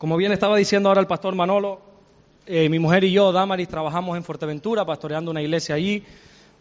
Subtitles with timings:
[0.00, 1.80] Como bien estaba diciendo ahora el pastor Manolo,
[2.46, 6.02] eh, mi mujer y yo, Damaris, trabajamos en Fuerteventura, pastoreando una iglesia allí,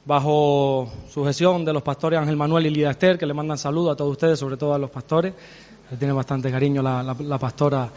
[0.05, 3.96] bajo sujeción de los pastores Ángel Manuel y Lidia Esther, que le mandan saludos a
[3.96, 5.34] todos ustedes, sobre todo a los pastores.
[5.89, 7.89] Le tiene bastante cariño la, pastora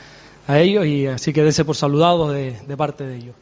[0.46, 3.34] a ellos, y así que dense por saludados de, parte de ellos.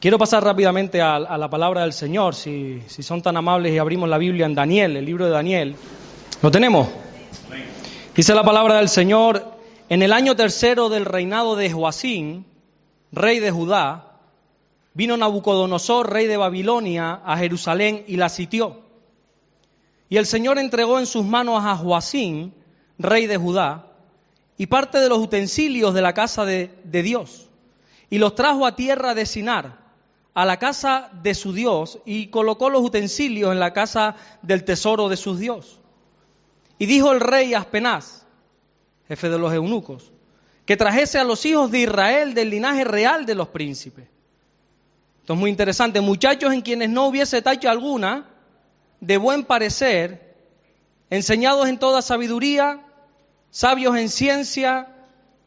[0.00, 3.78] Quiero pasar rápidamente a, a la palabra del Señor, si, si, son tan amables y
[3.78, 5.76] abrimos la Biblia en Daniel, el libro de Daniel.
[6.40, 7.03] ¿Lo tenemos?
[8.14, 9.54] Dice la palabra del Señor,
[9.88, 12.46] en el año tercero del reinado de Joacín,
[13.12, 14.18] rey de Judá,
[14.94, 18.82] vino Nabucodonosor, rey de Babilonia, a Jerusalén y la sitió.
[20.08, 22.54] Y el Señor entregó en sus manos a Joacín,
[22.98, 23.86] rey de Judá,
[24.56, 27.48] y parte de los utensilios de la casa de, Dios,
[28.10, 29.82] y los trajo a tierra de Sinar,
[30.34, 35.08] a la casa de su Dios, y colocó los utensilios en la casa del tesoro
[35.08, 35.80] de su Dios.
[36.78, 38.26] Y dijo el rey Aspenaz,
[39.08, 40.12] jefe de los eunucos,
[40.66, 44.06] que trajese a los hijos de Israel del linaje real de los príncipes.
[45.20, 46.00] Esto es muy interesante.
[46.00, 48.28] Muchachos en quienes no hubiese tacha alguna,
[49.00, 50.34] de buen parecer,
[51.10, 52.84] enseñados en toda sabiduría,
[53.50, 54.88] sabios en ciencia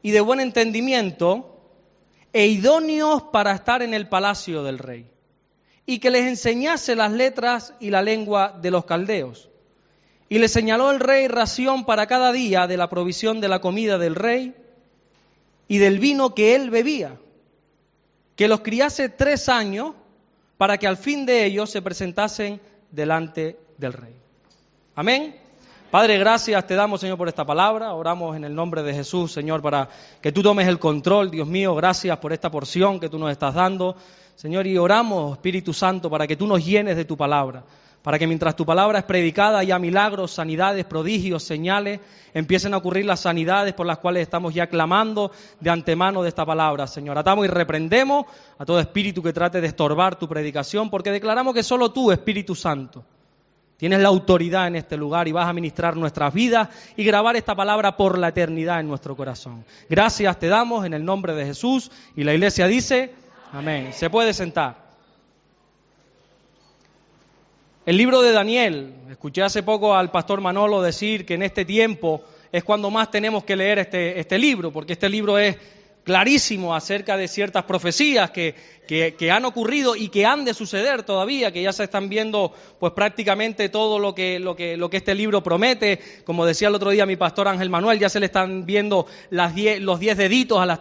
[0.01, 1.53] y de buen entendimiento,
[2.33, 5.09] e idóneos para estar en el palacio del rey,
[5.85, 9.49] y que les enseñase las letras y la lengua de los caldeos.
[10.29, 13.97] Y le señaló el rey ración para cada día de la provisión de la comida
[13.97, 14.53] del rey
[15.67, 17.17] y del vino que él bebía,
[18.35, 19.93] que los criase tres años
[20.57, 22.59] para que al fin de ellos se presentasen
[22.91, 24.13] delante del rey.
[24.95, 25.35] Amén.
[25.91, 27.93] Padre, gracias te damos, Señor, por esta palabra.
[27.93, 29.87] Oramos en el nombre de Jesús, Señor, para
[30.21, 31.73] que tú tomes el control, Dios mío.
[31.75, 33.95] Gracias por esta porción que tú nos estás dando.
[34.35, 37.63] Señor, y oramos, Espíritu Santo, para que tú nos llenes de tu palabra
[38.07, 41.99] para que mientras tu palabra es predicada haya milagros, sanidades, prodigios, señales,
[42.33, 46.45] empiecen a ocurrir las sanidades por las cuales estamos ya clamando de antemano de esta
[46.45, 47.17] palabra, Señor.
[47.17, 48.25] Atamos y reprendemos
[48.57, 52.55] a todo espíritu que trate de estorbar tu predicación, porque declaramos que solo tú, Espíritu
[52.55, 53.03] Santo,
[53.75, 57.55] tienes la autoridad en este lugar y vas a ministrar nuestras vidas y grabar esta
[57.55, 59.65] palabra por la eternidad en nuestro corazón.
[59.89, 63.13] Gracias te damos en el nombre de Jesús y la iglesia dice,
[63.51, 63.91] amén.
[63.91, 64.86] Se puede sentar.
[67.87, 72.21] El libro de Daniel, escuché hace poco al pastor Manolo decir que en este tiempo
[72.51, 75.55] es cuando más tenemos que leer este, este libro, porque este libro es
[76.03, 78.55] clarísimo acerca de ciertas profecías que,
[79.31, 83.69] han ocurrido y que han de suceder todavía, que ya se están viendo pues prácticamente
[83.69, 86.01] todo lo que, lo que, lo que este libro promete.
[86.25, 89.53] Como decía el otro día mi pastor Ángel Manuel, ya se le están viendo las
[89.79, 90.73] los diez deditos a la,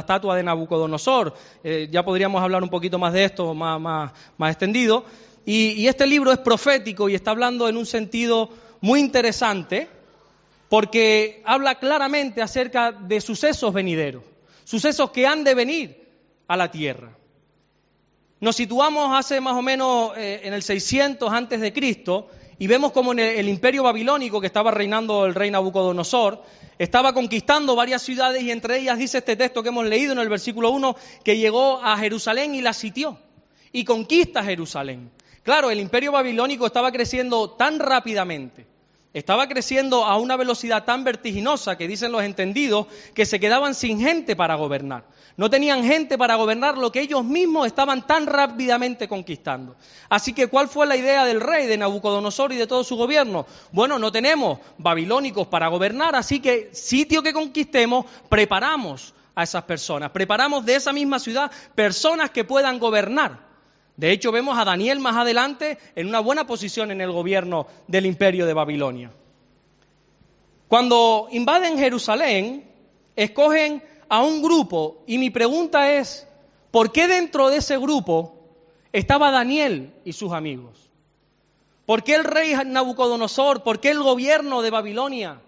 [0.00, 1.34] estatua de Nabucodonosor.
[1.62, 4.10] Eh, ya podríamos hablar un poquito más de esto, más
[4.40, 5.04] extendido.
[5.50, 8.50] Y, este libro es profético y está hablando en un sentido
[8.82, 9.88] muy interesante
[10.68, 14.24] porque habla claramente acerca de sucesos venideros,
[14.64, 16.06] sucesos que han de venir
[16.48, 17.16] a la tierra.
[18.40, 22.28] Nos situamos hace más o menos eh, en el 600 antes de Cristo
[22.58, 26.42] y vemos como en el, imperio babilónico que estaba reinando el rey Nabucodonosor
[26.76, 30.28] estaba conquistando varias ciudades y entre ellas dice este texto que hemos leído en el
[30.28, 30.94] versículo 1
[31.24, 33.18] que llegó a Jerusalén y la sitió
[33.72, 35.10] y conquista Jerusalén.
[35.42, 38.66] Claro, el imperio babilónico estaba creciendo tan rápidamente,
[39.14, 44.00] estaba creciendo a una velocidad tan vertiginosa que dicen los entendidos que se quedaban sin
[44.00, 45.04] gente para gobernar.
[45.38, 49.76] No tenían gente para gobernar lo que ellos mismos estaban tan rápidamente conquistando.
[50.08, 53.46] Así que, ¿cuál fue la idea del rey de Nabucodonosor y de todo su gobierno?
[53.70, 60.10] Bueno, no tenemos babilónicos para gobernar, así que sitio que conquistemos, preparamos a esas personas,
[60.10, 63.47] preparamos de esa misma ciudad personas que puedan gobernar.
[63.98, 68.06] De hecho, vemos a Daniel más adelante en una buena posición en el gobierno del
[68.06, 69.10] imperio de Babilonia.
[70.68, 72.64] Cuando invaden Jerusalén,
[73.16, 76.28] escogen a un grupo y mi pregunta es,
[76.70, 78.36] ¿por qué dentro de ese grupo
[78.92, 80.88] estaba Daniel y sus amigos?
[81.84, 85.40] ¿Por qué el rey Nabucodonosor, por qué el gobierno de Babilonia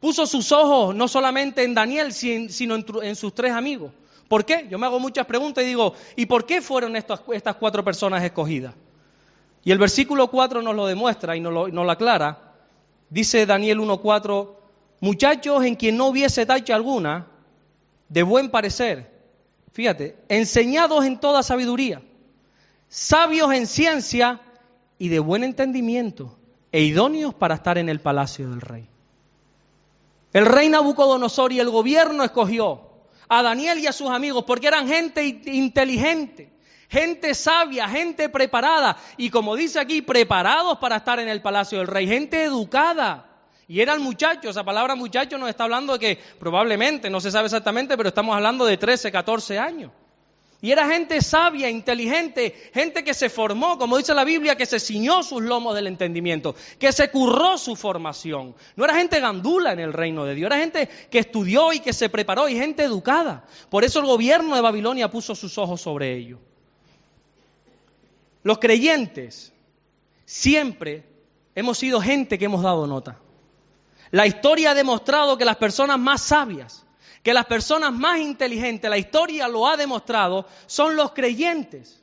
[0.00, 3.92] puso sus ojos no solamente en Daniel, sino en, sus tres amigos?
[4.28, 4.66] ¿Por qué?
[4.70, 7.20] Yo me hago muchas preguntas y digo, ¿y por qué fueron estas,
[7.58, 8.74] cuatro personas escogidas?
[9.64, 12.54] Y el versículo 4 nos lo demuestra y nos lo, nos lo aclara.
[13.08, 14.50] Dice Daniel 1.4,
[15.00, 17.26] muchachos en quien no hubiese tacha alguna,
[18.08, 19.10] de buen parecer,
[19.72, 22.02] fíjate, enseñados en toda sabiduría,
[22.88, 24.40] sabios en ciencia
[24.98, 26.36] y de buen entendimiento,
[26.72, 28.88] e idóneos para estar en el palacio del rey.
[30.32, 32.95] El rey Nabucodonosor y el gobierno escogió
[33.28, 36.52] a Daniel y a sus amigos, porque eran gente inteligente,
[36.88, 41.86] gente sabia, gente preparada, y como dice aquí, preparados para estar en el palacio del
[41.86, 43.30] rey, gente educada
[43.68, 47.30] Y era el muchacho, esa palabra muchacho nos está hablando de que probablemente, no se
[47.30, 49.90] sabe exactamente, pero estamos hablando de 13, 14 años.
[50.66, 54.80] Y era gente sabia, inteligente, gente que se formó, como dice la Biblia, que se
[54.80, 58.52] ciñó sus lomos del entendimiento, que se curró su formación.
[58.74, 61.92] No era gente gandula en el reino de Dios, era gente que estudió y que
[61.92, 63.44] se preparó y gente educada.
[63.70, 66.40] Por eso el gobierno de Babilonia puso sus ojos sobre ellos.
[68.42, 69.52] Los creyentes
[70.24, 71.04] siempre
[71.54, 73.20] hemos sido gente que hemos dado nota.
[74.10, 76.85] La historia ha demostrado que las personas más sabias,
[77.26, 82.00] que las personas más inteligentes, la historia lo ha demostrado, son los creyentes.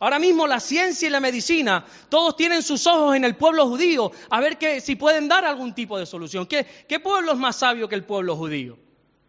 [0.00, 4.10] Ahora mismo la ciencia y la medicina, todos tienen sus ojos en el pueblo judío
[4.30, 6.44] a ver que, si pueden dar algún tipo de solución.
[6.46, 8.76] ¿Qué, ¿Qué pueblo es más sabio que el pueblo judío?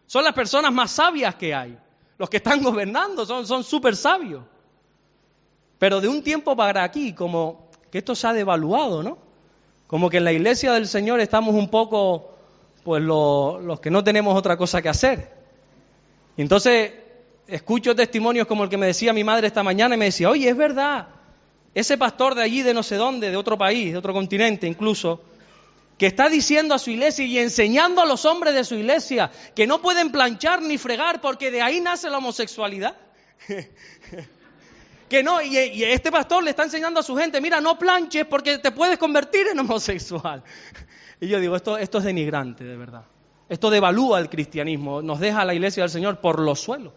[0.07, 1.77] Son las personas más sabias que hay.
[2.17, 4.41] Los que están gobernando son súper sabios.
[5.77, 9.19] Pero de un tiempo para aquí, como que esto se ha devaluado, ¿no?
[9.85, 12.31] Como que en la iglesia del Señor estamos un poco,
[12.83, 15.34] pues los que no tenemos otra cosa que hacer.
[16.37, 16.91] Y entonces
[17.47, 20.49] escucho testimonios como el que me decía mi madre esta mañana y me decía, oye,
[20.49, 21.07] es verdad,
[21.73, 25.21] ese pastor de allí, de no sé dónde, de otro país, de otro continente incluso,
[25.97, 29.65] que está diciendo a su iglesia y enseñando a los hombres de su iglesia que
[29.67, 32.97] no pueden planchar ni fregar porque de ahí nace la homosexualidad.
[35.09, 38.57] que no, y, este pastor le está enseñando a su gente, mira, no planches porque
[38.57, 40.43] te puedes convertir en homosexual.
[41.21, 43.05] Y yo digo, esto, esto es denigrante, de verdad.
[43.47, 46.93] Esto devalúa el cristianismo, nos deja a la iglesia del Señor por los suelos.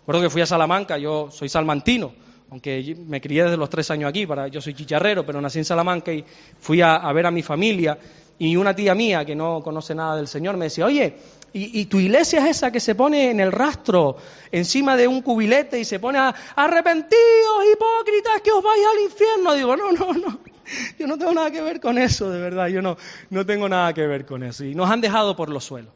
[0.00, 2.12] Recuerdo que fui a Salamanca, yo soy salmantino,
[2.50, 5.64] aunque me crié desde los tres años aquí, para, yo soy chicharrero, pero nací en
[5.64, 6.24] Salamanca y
[6.58, 7.96] fui a, ver a mi familia.
[8.36, 11.14] Y una tía mía que no conoce nada del Señor me decía, oye,
[11.52, 14.16] ¿y, tu iglesia es esa que se pone en el rastro,
[14.50, 19.54] encima de un cubilete y se pone a arrepentidos, hipócritas, que os vais al infierno?
[19.54, 20.51] Digo, no, no, no.
[20.98, 22.96] Yo no tengo nada que ver con eso, de verdad, yo no,
[23.30, 24.64] no tengo nada que ver con eso.
[24.64, 25.92] Y nos han dejado por los suelos.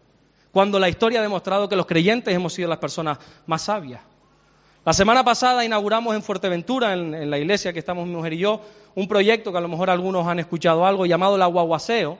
[0.52, 4.00] Cuando la historia ha demostrado que los creyentes hemos sido las personas más sabias.
[4.86, 8.60] La semana pasada inauguramos en Fuerteventura, en, la iglesia que estamos mi mujer y yo,
[8.94, 12.18] un proyecto que a lo mejor algunos han escuchado algo llamado la guaguaseo,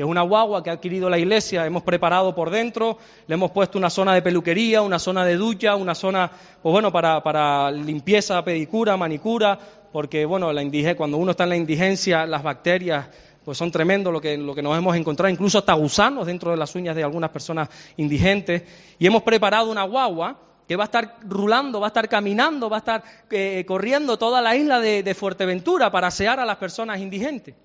[0.00, 3.78] es una guagua que ha adquirido la iglesia, hemos preparado por dentro, le hemos puesto
[3.78, 6.30] una zona de peluquería, una zona de ducha, una zona,
[6.62, 9.58] pues bueno, para, limpieza, pedicura, manicura,
[9.92, 10.62] porque bueno, la
[10.96, 13.08] cuando uno está en la indigencia, las bacterias
[13.44, 16.94] pues son tremendos lo que, nos hemos encontrado, incluso hasta gusanos dentro de las uñas
[16.94, 18.62] de algunas personas indigentes.
[18.98, 20.38] Y hemos preparado una guagua
[20.68, 24.40] que va a estar rulando, va a estar caminando, va a estar eh, corriendo toda
[24.40, 27.56] la isla de, Fuerteventura para asear a las personas indigentes.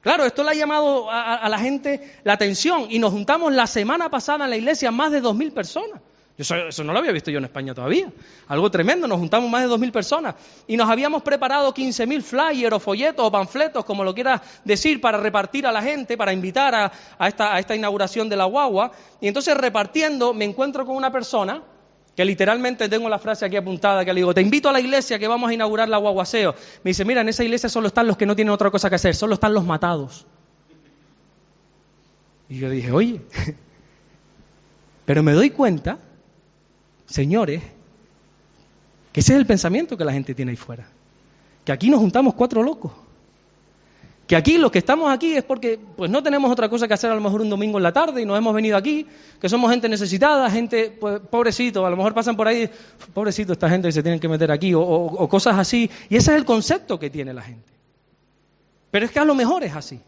[0.00, 3.66] Claro, esto le ha llamado a, a, la gente la atención y nos juntamos la
[3.66, 6.00] semana pasada en la iglesia más de dos mil personas.
[6.40, 8.10] Eso, no lo había visto yo en España todavía.
[8.48, 10.34] Algo tremendo, nos juntamos más de 2.000 personas
[10.66, 15.18] y nos habíamos preparado 15.000 flyers o folletos o panfletos, como lo quieras decir, para
[15.18, 18.90] repartir a la gente, para invitar a, esta, a esta inauguración de la guagua.
[19.20, 21.62] Y entonces repartiendo me encuentro con una persona
[22.20, 25.18] que literalmente tengo la frase aquí apuntada, que le digo, te invito a la iglesia
[25.18, 26.54] que vamos a inaugurar la guaguaseo.
[26.84, 28.96] Me dice, mira, en esa iglesia solo están los que no tienen otra cosa que
[28.96, 30.26] hacer, solo están los matados.
[32.50, 33.22] Y yo dije, oye,
[35.06, 35.96] pero me doy cuenta
[37.06, 37.62] señores,
[39.14, 40.88] que ese es el pensamiento que la gente tiene ahí fuera.
[41.64, 42.92] Que aquí nos juntamos cuatro locos.
[44.30, 47.10] Que aquí los que estamos aquí es porque pues no tenemos otra cosa que hacer
[47.10, 49.04] a lo mejor un domingo en la tarde y nos hemos venido aquí,
[49.40, 52.70] que somos gente necesitada, gente, pues pobrecito, a lo mejor pasan por ahí,
[53.12, 55.90] pobrecito esta gente que se tienen que meter aquí, o, o cosas así.
[56.08, 57.72] Y ese es el concepto que tiene la gente.
[58.92, 59.98] Pero es que a lo mejor es así.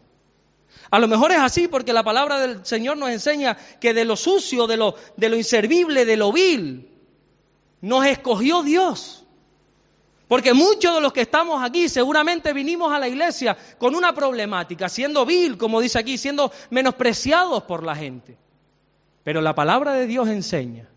[0.89, 4.15] A lo mejor es así porque la palabra del Señor nos enseña que de lo
[4.15, 6.87] sucio, de lo, de lo inservible, de lo vil,
[7.81, 9.22] nos escogió Dios.
[10.27, 14.89] Porque muchos de los que estamos aquí seguramente vinimos a la iglesia con una problemática,
[14.89, 18.37] siendo vil, como dice aquí, siendo menospreciados por la gente.
[19.23, 20.89] Pero la palabra de Dios enseña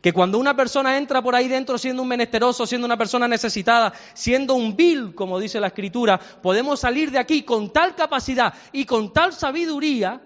[0.00, 3.92] que cuando una persona entra por ahí dentro siendo un menesteroso, siendo una persona necesitada,
[4.14, 8.86] siendo un vil, como dice la Escritura, podemos salir de aquí con tal capacidad y
[8.86, 10.22] con tal sabiduría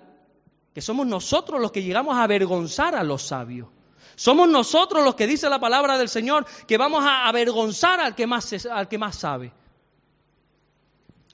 [0.72, 3.68] que somos nosotros los que llegamos a avergonzar a los sabios.
[4.16, 8.26] Somos nosotros los que dice la palabra del Señor que vamos a avergonzar al que
[8.26, 9.52] más, al que más sabe.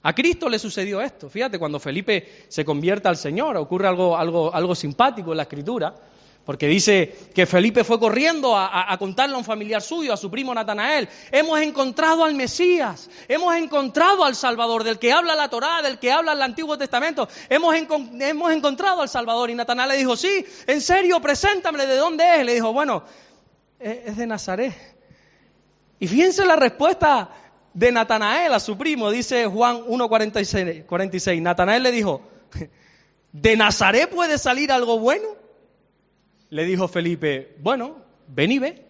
[0.02, 1.28] A Cristo le sucedió esto.
[1.28, 5.94] Fíjate, cuando Felipe se convierte al Señor, ocurre algo, algo, algo simpático en la Escritura.
[6.44, 10.54] Porque dice que Felipe fue corriendo a, contarle a un familiar suyo, a su primo
[10.54, 15.98] Natanael, hemos encontrado al Mesías, hemos encontrado al Salvador, del que habla la Torá, del
[15.98, 19.50] que habla el Antiguo Testamento, hemos, hemos encontrado al Salvador.
[19.50, 22.44] Y Natanael le dijo, sí, en serio, preséntame, ¿de dónde es?
[22.44, 23.04] Le dijo, bueno,
[23.78, 24.74] es de Nazaret.
[25.98, 27.28] Y fíjense la respuesta
[27.74, 31.42] de Natanael a su primo, dice Juan 1.46.
[31.42, 32.22] Natanael le dijo,
[33.32, 35.28] ¿De Nazaret puede salir algo bueno?
[36.50, 38.86] Le dijo Felipe, bueno, ven y ve.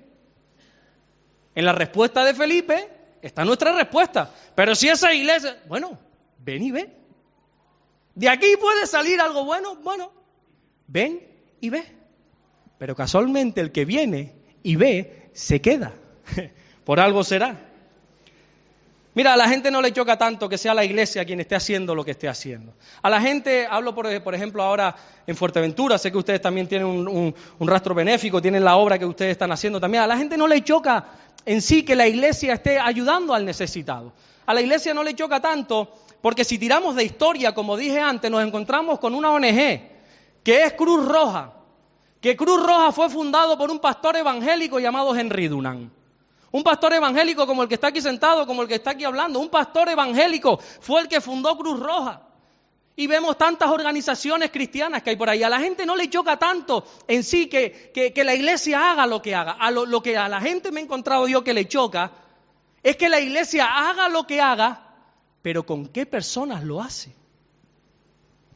[1.55, 2.89] En la respuesta de Felipe
[3.23, 4.33] está nuestra respuesta.
[4.55, 5.99] Pero si esa iglesia, bueno,
[6.39, 6.91] ven y ve.
[8.15, 9.77] ¿De aquí puede salir algo bueno?
[9.77, 10.13] Bueno,
[10.87, 11.21] ven
[11.61, 11.85] y ve.
[12.79, 15.93] Pero casualmente el que viene y ve se queda.
[16.85, 17.70] Por algo será.
[19.21, 21.95] Mira, a la gente no le choca tanto que sea la iglesia quien esté haciendo
[21.95, 22.73] lo que esté haciendo.
[23.03, 24.97] A la gente, hablo por, ejemplo ahora
[25.27, 27.35] en Fuerteventura, sé que ustedes también tienen un,
[27.69, 30.05] rastro benéfico, tienen la obra que ustedes están haciendo también.
[30.05, 31.05] A la gente no le choca
[31.45, 34.15] en sí que la iglesia esté ayudando al necesitado.
[34.47, 38.31] A la iglesia no le choca tanto porque si tiramos de historia, como dije antes,
[38.31, 39.83] nos encontramos con una ONG
[40.43, 41.53] que es Cruz Roja,
[42.23, 46.00] que Cruz Roja fue fundado por un pastor evangélico llamado Henry Dunan.
[46.53, 49.39] Un pastor evangélico como el que está aquí sentado, como el que está aquí hablando.
[49.39, 52.23] Un pastor evangélico fue el que fundó Cruz Roja.
[52.97, 55.43] Y vemos tantas organizaciones cristianas que hay por ahí.
[55.43, 59.23] A la gente no le choca tanto en sí que, que, la iglesia haga lo
[59.23, 59.53] que haga.
[59.53, 62.13] A lo, que a la gente me he encontrado yo que le choca
[62.83, 64.95] es que la iglesia haga lo que haga,
[65.43, 67.15] pero con qué personas lo hace.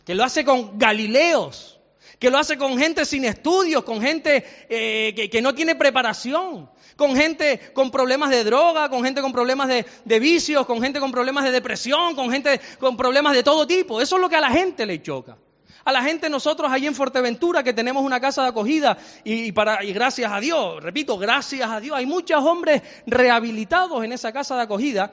[0.05, 1.81] Que lo hace con Galileos,
[2.19, 7.17] que lo hace con gente sin estudios, con gente eh, que, no tiene preparación, con
[7.17, 11.45] gente con problemas de droga, con gente con problemas de, vicios, con gente con problemas
[11.45, 14.01] de depresión, con gente con problemas de todo tipo.
[14.01, 15.37] Eso es lo que a la gente le choca.
[15.85, 19.85] A la gente nosotros allí en Fuerteventura que tenemos una casa de acogida y, para,
[19.85, 24.57] y gracias a Dios, repito, gracias a Dios, hay muchos hombres rehabilitados en esa casa
[24.57, 25.13] de acogida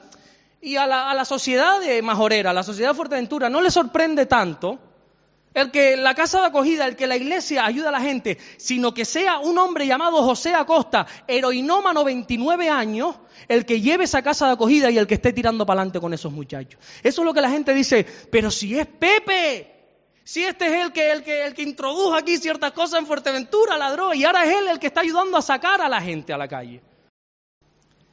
[0.62, 3.70] y a la, a la sociedad de Majorera, a la sociedad de Fuerteventura no le
[3.70, 4.78] sorprende tanto
[5.54, 8.94] el que la casa de acogida, el que la iglesia ayuda a la gente, sino
[8.94, 13.16] que sea un hombre llamado José Acosta, heroinómano 29 años,
[13.48, 16.14] el que lleve esa casa de acogida y el que esté tirando para adelante con
[16.14, 16.80] esos muchachos.
[17.02, 19.72] Eso es lo que la gente dice, pero si es Pepe,
[20.24, 23.76] si este es el que, el que, el que introdujo aquí ciertas cosas en Fuerteventura,
[23.76, 26.38] la y ahora es él el que está ayudando a sacar a la gente a
[26.38, 26.80] la calle.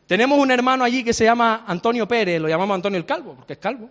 [0.08, 3.54] Tenemos un hermano allí que se llama Antonio Pérez, lo llamamos Antonio el Calvo, porque
[3.54, 3.90] es calvo.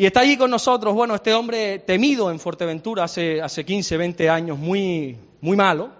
[0.00, 4.30] Y está allí con nosotros, bueno, este hombre temido en Fuerteventura hace, hace 15, 20
[4.30, 5.90] años, muy, muy malo,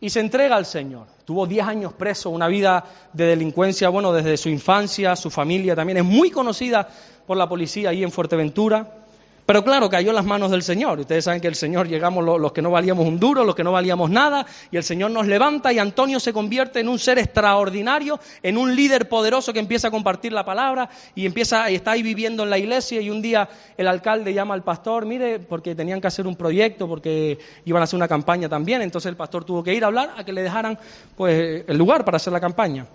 [0.00, 1.08] y se entrega al Señor.
[1.24, 5.98] Tuvo 10 años preso, una vida de delincuencia, bueno, desde su infancia, su familia también
[5.98, 6.88] es muy conocida
[7.26, 9.07] por la policía ahí en Fuerteventura.
[9.48, 11.00] Pero claro, cayó en las manos del Señor.
[11.00, 13.72] Ustedes saben que el Señor llegamos los, que no valíamos un duro, los que no
[13.72, 18.20] valíamos nada, y el Señor nos levanta y Antonio se convierte en un ser extraordinario,
[18.42, 22.02] en un líder poderoso que empieza a compartir la palabra y empieza, y está ahí
[22.02, 26.02] viviendo en la iglesia y un día el alcalde llama al pastor, mire, porque tenían
[26.02, 29.64] que hacer un proyecto, porque iban a hacer una campaña también, entonces el pastor tuvo
[29.64, 30.78] que ir a hablar a que le dejaran
[31.16, 32.86] pues el lugar para hacer la campaña.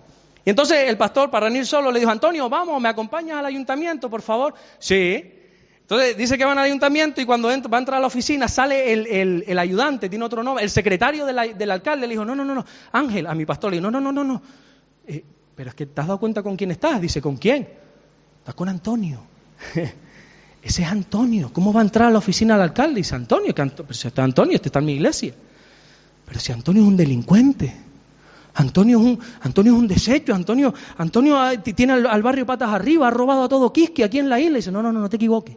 [0.44, 4.08] Y entonces el pastor, para venir solo, le dijo, Antonio, vamos, ¿me acompañas al ayuntamiento,
[4.08, 4.54] por favor?
[4.78, 5.33] Sí.
[5.84, 8.90] Entonces dice que van al ayuntamiento y cuando va a entrar a la oficina sale
[8.90, 12.64] el, ayudante, tiene otro nombre, el secretario del alcalde le dijo, no, no, no, no,
[12.92, 14.42] Ángel, a mi pastor le dijo, no, no, no, no, no.
[15.06, 15.22] Eh,
[15.54, 17.02] pero es que te has dado cuenta con quién estás.
[17.02, 17.68] Dice, ¿con quién?
[18.38, 19.20] Estás con Antonio.
[20.62, 21.50] Ese es Antonio.
[21.52, 22.96] ¿Cómo va a entrar a la oficina del alcalde?
[22.96, 25.34] Dice, Antonio, que Antonio, si está Antonio, este está en mi iglesia.
[26.24, 27.76] Pero si Antonio es un delincuente.
[28.54, 33.08] Antonio es un, Antonio es un desecho, Antonio, Antonio ah, tiene al, barrio patas arriba,
[33.08, 34.56] ha robado a todo Quisque aquí en la isla.
[34.56, 35.56] dice, no, no, no, no te equivoques.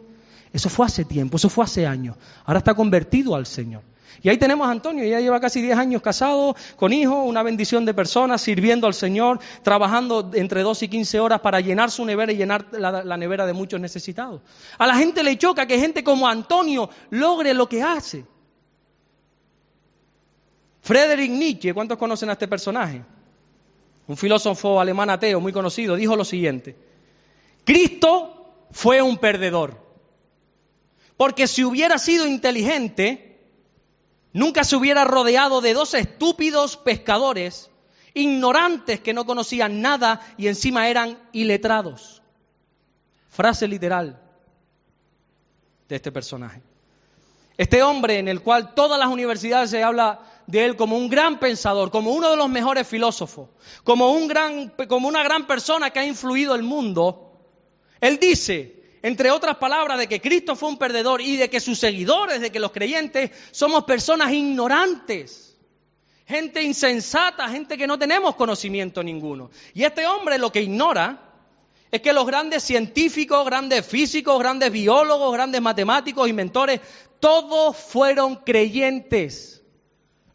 [0.52, 2.16] Eso fue hace tiempo, eso fue hace años.
[2.44, 3.82] Ahora está convertido al Señor.
[4.22, 7.84] Y ahí tenemos a Antonio, ya lleva casi 10 años casado, con hijos, una bendición
[7.84, 12.32] de personas, sirviendo al Señor, trabajando entre 2 y 15 horas para llenar su nevera
[12.32, 14.40] y llenar la, la, nevera de muchos necesitados.
[14.76, 18.24] A la gente le choca que gente como Antonio logre lo que hace.
[20.80, 23.02] Friedrich Nietzsche, ¿cuántos conocen a este personaje?
[24.08, 26.74] Un filósofo alemán ateo muy conocido, dijo lo siguiente,
[27.64, 29.87] Cristo fue un perdedor.
[31.18, 33.40] Porque si hubiera sido inteligente,
[34.32, 37.70] nunca se hubiera rodeado de dos estúpidos pescadores,
[38.14, 42.22] ignorantes que no conocían nada y encima eran iletrados.
[43.28, 44.22] Frase literal
[45.88, 46.62] de este personaje.
[47.56, 51.40] Este hombre en el cual todas las universidades se habla de él como un gran
[51.40, 53.48] pensador, como uno de los mejores filósofos,
[53.82, 57.32] como, un gran, como una gran persona que ha influido el mundo,
[58.00, 61.78] él dice, entre otras palabras, de que Cristo fue un perdedor y de que sus
[61.78, 65.56] seguidores, de que los creyentes somos personas ignorantes,
[66.26, 69.50] gente insensata, gente que no tenemos conocimiento ninguno.
[69.74, 71.28] Y este hombre lo que ignora
[71.90, 76.80] es que los grandes científicos, grandes físicos, grandes biólogos, grandes matemáticos, inventores,
[77.20, 79.57] todos fueron creyentes.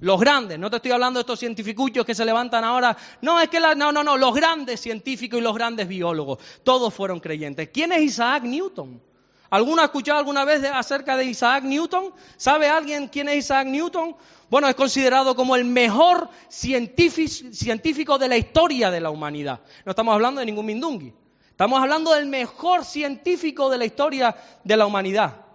[0.04, 2.98] Los grandes, no te estoy hablando de estos científicos que se levantan ahora.
[3.22, 6.94] No, es que la, no, no, no, los grandes científicos y los grandes biólogos, todos
[6.94, 7.70] fueron creyentes.
[7.74, 9.02] ¿Quién es Isaac Newton?
[9.50, 12.14] ¿Alguno ha escuchado alguna vez acerca de Isaac Newton?
[12.36, 14.14] ¿Sabe alguien quién es Isaac Newton?
[14.50, 19.62] Bueno, es considerado como el mejor científico de la historia de la humanidad.
[19.86, 21.14] No estamos hablando de ningún mindungui.
[21.50, 25.46] Estamos hablando del mejor científico de la historia de la humanidad.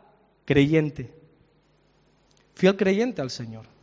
[0.47, 1.13] Creyente.
[2.55, 3.78] Fiel creyente al Señor.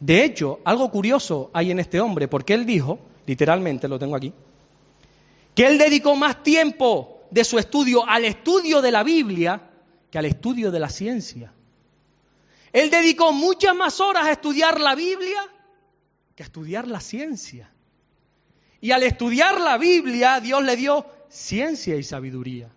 [0.00, 4.32] De hecho, algo curioso hay en este hombre, porque él dijo, literalmente lo tengo aquí,
[5.54, 9.70] que él dedicó más tiempo de su estudio al estudio de la Biblia
[10.10, 11.52] que al estudio de la ciencia.
[12.72, 15.40] Él dedicó muchas más horas a estudiar la Biblia
[16.34, 17.70] que a estudiar la ciencia.
[18.80, 22.70] Y al estudiar la Biblia, Dios le dio ciencia y sabiduría.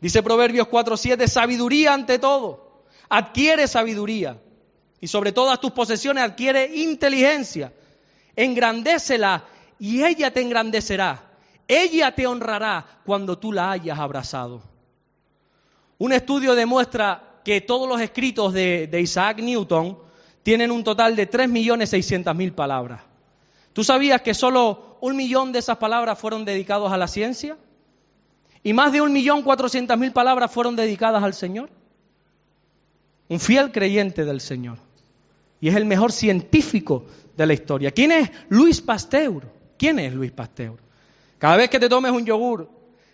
[0.00, 2.84] Dice Proverbios 4:7, sabiduría ante todo.
[3.08, 4.40] Adquiere sabiduría.
[5.00, 7.72] Y sobre todas tus posesiones adquiere inteligencia.
[8.36, 9.44] Engrandécela
[9.78, 11.22] y ella te engrandecerá.
[11.68, 14.62] Ella te honrará cuando tú la hayas abrazado.
[15.98, 19.98] Un estudio demuestra que todos los escritos de, Isaac Newton
[20.42, 23.02] tienen un total de 3.600.000 palabras.
[23.72, 27.56] ¿Tú sabías que solo un millón de esas palabras fueron dedicadas a la ciencia?
[28.62, 31.68] ¿Y más de un millón cuatrocientas mil palabras fueron dedicadas al Señor?
[33.28, 34.78] Un fiel creyente del Señor.
[35.60, 37.90] Y es el mejor científico de la historia.
[37.90, 39.50] ¿Quién es Luis Pasteur?
[39.78, 40.76] ¿Quién es Luis Pasteur?
[41.38, 42.68] Cada vez que te tomes un yogur,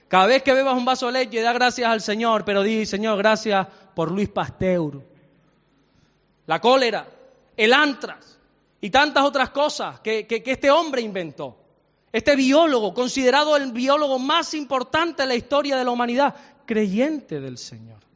[0.08, 3.18] cada vez que bebas un vaso de leche, da gracias al Señor, pero di, Señor,
[3.18, 5.00] gracias por Luis Pasteur.
[6.46, 7.06] La cólera,
[7.56, 8.38] el antras
[8.80, 11.56] y tantas otras cosas que, que este hombre inventó.
[12.12, 16.34] Este biólogo, considerado el biólogo más importante de la historia de la humanidad,
[16.66, 18.09] creyente del Señor.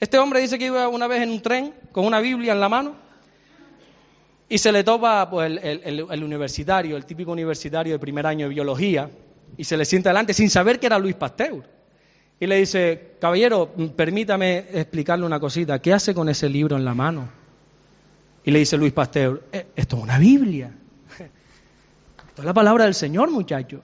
[0.00, 2.68] Este hombre dice que iba una vez en un tren con una Biblia en la
[2.68, 3.04] mano
[4.48, 9.10] y se le topa pues, el, universitario, el típico universitario de primer año de biología,
[9.56, 11.64] y se le sienta delante sin saber que era Luis Pasteur.
[12.38, 16.94] Y le dice, caballero, permítame explicarle una cosita, ¿qué hace con ese libro en la
[16.94, 17.28] mano?
[18.44, 20.70] Y le dice Luis Pasteur, eh, esto es una Biblia.
[22.28, 23.82] Esto es la palabra del Señor, muchacho.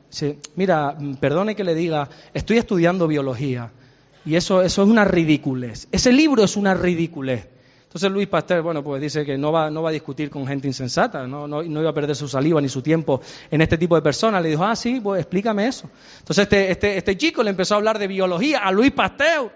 [0.57, 3.71] mira, perdone que le diga, estoy estudiando biología.
[4.25, 5.89] Y eso, eso es una ridiculez.
[5.93, 7.49] Ese libro es una ridiculez.
[7.91, 10.69] Entonces Luis Pasteur, bueno, pues dice que no va, no va a discutir con gente
[10.69, 13.97] insensata, no, no, no, iba a perder su saliva ni su tiempo en este tipo
[13.97, 14.43] de personas.
[14.45, 15.91] Le dijo, ah, sí, pues explícame eso.
[16.21, 19.51] Entonces este, este, este chico le empezó a hablar de biología a Luis Pasteur.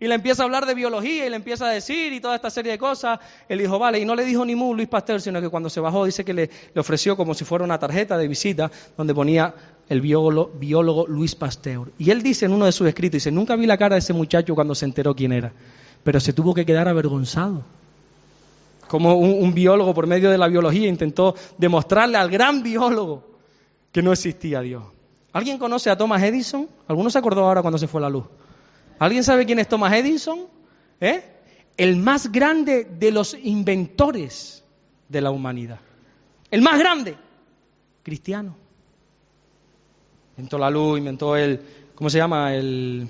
[0.00, 2.50] Y le empieza a hablar de biología y le empieza a decir y toda esta
[2.50, 3.20] serie de cosas.
[3.48, 5.78] Él dijo, vale, y no le dijo ni mu Luis Pasteur, sino que cuando se
[5.78, 9.54] bajó dice que le, ofreció como si fuera una tarjeta de visita donde ponía
[9.88, 11.92] el biólogo, Luis Pasteur.
[11.98, 14.14] Y él dice en uno de sus escritos, dice, nunca vi la cara de ese
[14.14, 15.52] muchacho cuando se enteró quién era
[16.02, 17.62] pero se tuvo que quedar avergonzado.
[18.88, 23.22] Como un, biólogo por medio de la biología intentó demostrarle al gran biólogo
[23.92, 24.82] que no existía Dios.
[25.32, 26.68] ¿Alguien conoce a Thomas Edison?
[26.88, 28.24] ¿Alguno se acordó ahora cuando se fue la luz?
[29.00, 30.46] ¿Alguien sabe quién es Thomas Edison?
[31.00, 31.24] ¿Eh?
[31.78, 34.62] El más grande de los inventores
[35.08, 35.78] de la humanidad.
[36.50, 37.16] El más grande,
[38.02, 38.54] cristiano.
[40.36, 41.62] Inventó la luz, inventó el,
[41.94, 42.54] ¿cómo se llama?
[42.54, 43.08] El,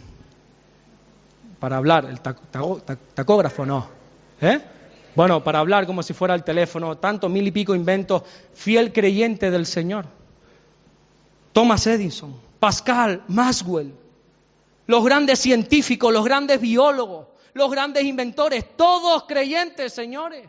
[1.58, 3.88] para hablar, el tacógrafo no.
[4.40, 4.60] ¿Eh?
[5.16, 8.22] Bueno, para hablar como si fuera el teléfono, tanto mil y pico inventos,
[8.54, 10.06] fiel creyente del Señor.
[11.52, 13.92] Thomas Edison, Pascal, Maxwell,
[14.86, 20.48] los grandes científicos, los grandes biólogos, los grandes inventores, todos creyentes, señores.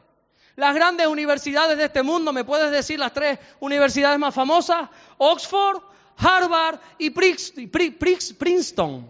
[0.55, 4.89] Las grandes universidades de este mundo, ¿me puedes decir las tres universidades más famosas?
[5.17, 5.81] Oxford,
[6.17, 9.09] Harvard y Princeton,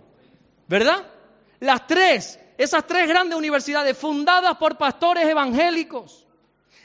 [0.67, 1.03] ¿verdad?
[1.59, 6.27] Las tres, esas tres grandes universidades fundadas por pastores evangélicos.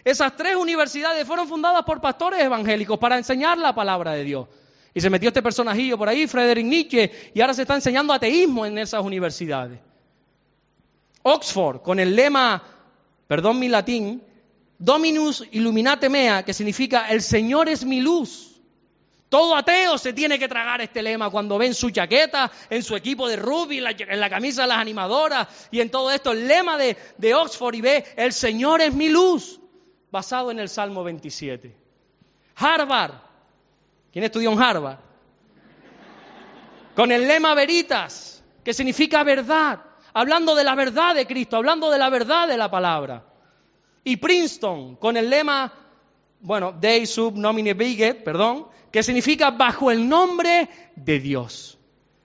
[0.05, 4.49] Esas tres universidades fueron fundadas por pastores evangélicos para enseñar la palabra de Dios.
[4.97, 8.65] Y se metió este personajillo por ahí, Friedrich Nietzsche, y ahora se está enseñando ateísmo
[8.65, 9.79] en esas universidades.
[11.21, 12.63] Oxford, con el lema,
[13.27, 14.23] perdón mi latín,
[14.79, 18.59] Dominus Illuminate Mea, que significa el Señor es mi luz.
[19.29, 23.29] Todo ateo se tiene que tragar este lema cuando ven su chaqueta, en su equipo
[23.29, 26.33] de rugby, en la, camisa de las animadoras y en todo esto.
[26.33, 29.61] El lema de Oxford y ve, el Señor es mi luz,
[30.11, 31.77] basado en el Salmo 27.
[32.55, 33.26] Harvard,
[34.17, 34.99] ¿quién estudió en Harvard?
[36.95, 39.79] Con el lema Veritas, que significa verdad,
[40.15, 43.27] hablando de la verdad de Cristo, hablando de la verdad de la palabra.
[44.05, 45.71] Y Princeton, con el lema,
[46.41, 51.79] bueno, Dei sub nomine viget, perdón, que significa bajo el nombre de Dios.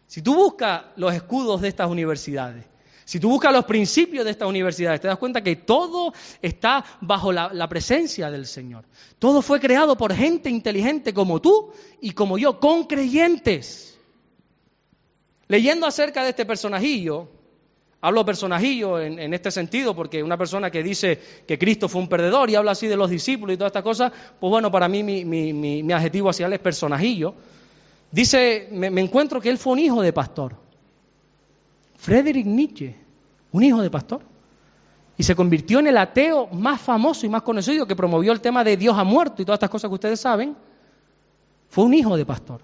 [0.08, 2.71] Si tú buscas los escudos de estas universidades,
[3.06, 7.32] si tú buscas los principios de estas universidades, te das cuenta que todo está bajo
[7.32, 8.86] la, presencia del Señor.
[9.20, 13.98] Todo fue creado por gente inteligente como tú y como yo, con creyentes.
[15.48, 17.30] Leyendo acerca de este personajillo,
[18.04, 22.50] Hablo personajillo en, este sentido, porque una persona que dice que Cristo fue un perdedor
[22.50, 25.94] y habla así de los discípulos y todas estas cosas, pues bueno, para mí mi,
[25.94, 27.36] adjetivo hacia él es personajillo.
[28.10, 30.56] Dice, me, me, encuentro que él fue un hijo de pastor.
[32.02, 32.96] Friedrich Nietzsche,
[33.52, 34.22] un hijo de pastor.
[35.18, 38.64] Y se convirtió en el ateo más famoso y más conocido que promovió el tema
[38.64, 40.56] de Dios ha muerto y todas estas cosas que ustedes saben.
[41.70, 42.62] Fue un hijo de pastor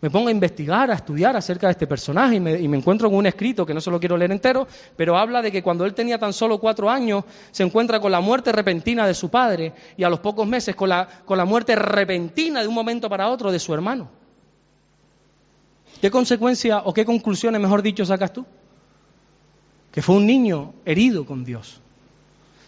[0.00, 3.26] me pongo a investigar, a estudiar acerca de este personaje y me, encuentro con un
[3.26, 6.18] escrito que no se lo quiero leer entero, pero habla de que cuando él tenía
[6.18, 10.08] tan solo cuatro años se encuentra con la muerte repentina de su padre y a
[10.08, 13.58] los pocos meses con la, con la muerte repentina de un momento para otro de
[13.58, 14.19] su hermano.
[16.00, 18.46] ¿Qué consecuencia o qué conclusiones, mejor dicho, sacas tú?
[19.92, 21.80] Que fue un niño herido con Dios.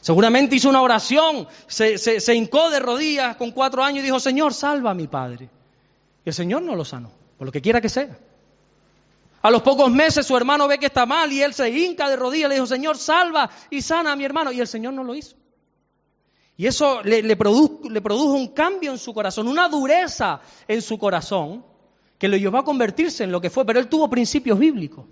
[0.03, 4.91] Seguramente hizo una oración, se, hincó de rodillas con cuatro años y dijo, Señor, salva
[4.91, 5.49] a mi padre.
[6.25, 8.19] Y el Señor no lo sanó por lo que quiera que sea.
[9.43, 12.17] A los pocos meses su hermano ve que está mal y él se hinca de
[12.17, 14.53] rodillas y le dijo, Señor, salva y sana a mi hermano.
[14.53, 15.37] Y el Señor no lo hizo.
[16.57, 21.65] Y eso le, le produjo un cambio en su corazón, una dureza en su corazón
[22.23, 23.65] que lo llevó a convertirse en lo que fue.
[23.65, 25.05] Pero él tuvo principios bíblicos.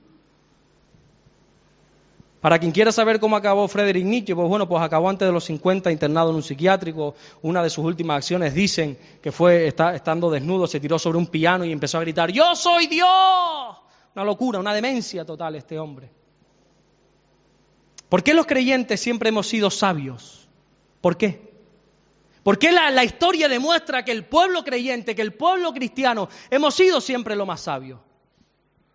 [2.40, 5.42] Para quien quiera saber cómo acabó Friedrich Nietzsche, pues bueno, pues acabó antes de los
[5.42, 7.16] 50 internado en un psiquiátrico.
[7.42, 11.64] Una de sus últimas acciones dicen que fue estando desnudo, se tiró sobre un piano
[11.64, 13.08] y empezó a gritar, ¡Yo soy Dios!
[14.14, 16.12] Una locura, una demencia total este hombre.
[18.08, 20.48] ¿Por qué los creyentes siempre hemos sido sabios?
[21.00, 21.49] ¿Por qué?
[22.42, 26.74] ¿Por qué la, la historia demuestra que el pueblo creyente, que el pueblo cristiano, hemos
[26.74, 28.02] sido siempre lo más sabio?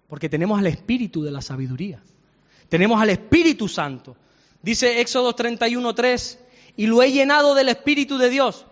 [0.07, 2.01] Porque tenemos al espíritu de la sabiduría.
[2.69, 4.15] Tenemos al Espíritu Santo.
[4.61, 6.39] Dice Éxodo 31.3,
[6.77, 8.65] y lo he llenado del Espíritu de Dios,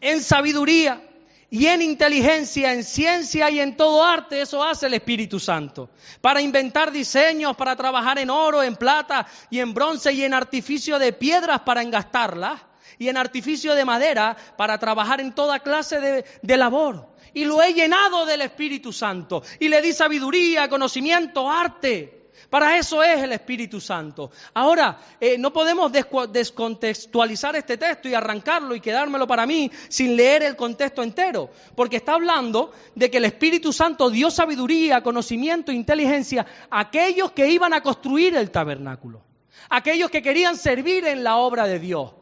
[0.00, 1.06] en sabiduría
[1.50, 5.90] y en inteligencia, en ciencia y en todo arte, eso hace el Espíritu Santo.
[6.20, 10.98] Para inventar diseños, para trabajar en oro, en plata y en bronce y en artificio
[10.98, 12.60] de piedras para engastarlas
[12.98, 17.08] y en artificio de madera para trabajar en toda clase de, labor.
[17.32, 22.20] Y lo he llenado del Espíritu Santo y le di sabiduría, conocimiento, arte.
[22.50, 24.32] Para eso es el Espíritu Santo.
[24.54, 30.42] Ahora, eh, no podemos descontextualizar este texto y arrancarlo y quedármelo para mí sin leer
[30.42, 36.44] el contexto entero, porque está hablando de que el Espíritu Santo dio sabiduría, conocimiento, inteligencia
[36.68, 39.22] a aquellos que iban a construir el tabernáculo,
[39.68, 42.14] aquellos que querían servir en la obra de Dios.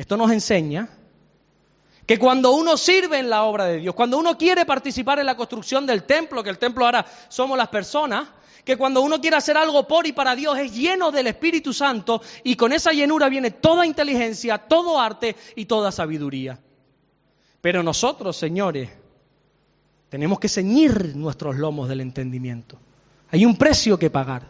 [0.00, 0.88] Esto nos enseña
[2.06, 5.36] que cuando uno sirve en la obra de Dios, cuando uno quiere participar en la
[5.36, 8.26] construcción del templo, que el templo ahora somos las personas,
[8.64, 12.22] que cuando uno quiere hacer algo por y para Dios es lleno del Espíritu Santo
[12.44, 16.58] y con esa llenura viene toda inteligencia, todo arte y toda sabiduría.
[17.60, 18.88] Pero nosotros, señores,
[20.08, 22.78] tenemos que ceñir nuestros lomos del entendimiento.
[23.30, 24.44] Hay un precio que pagar.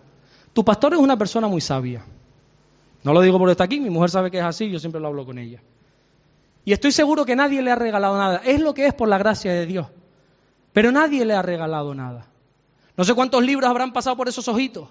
[0.53, 2.05] Tu pastor es una persona muy sabia.
[3.03, 5.09] No lo digo por estar aquí, mi mujer sabe que es así, yo siempre lo
[5.09, 5.63] hablo con ella.
[6.65, 8.43] Y estoy seguro que nadie le ha regalado nada.
[8.45, 9.87] Es lo que es por la gracia de Dios.
[10.73, 12.27] Pero nadie le ha regalado nada.
[12.97, 14.89] No sé cuántos libros habrán pasado por esos ojitos.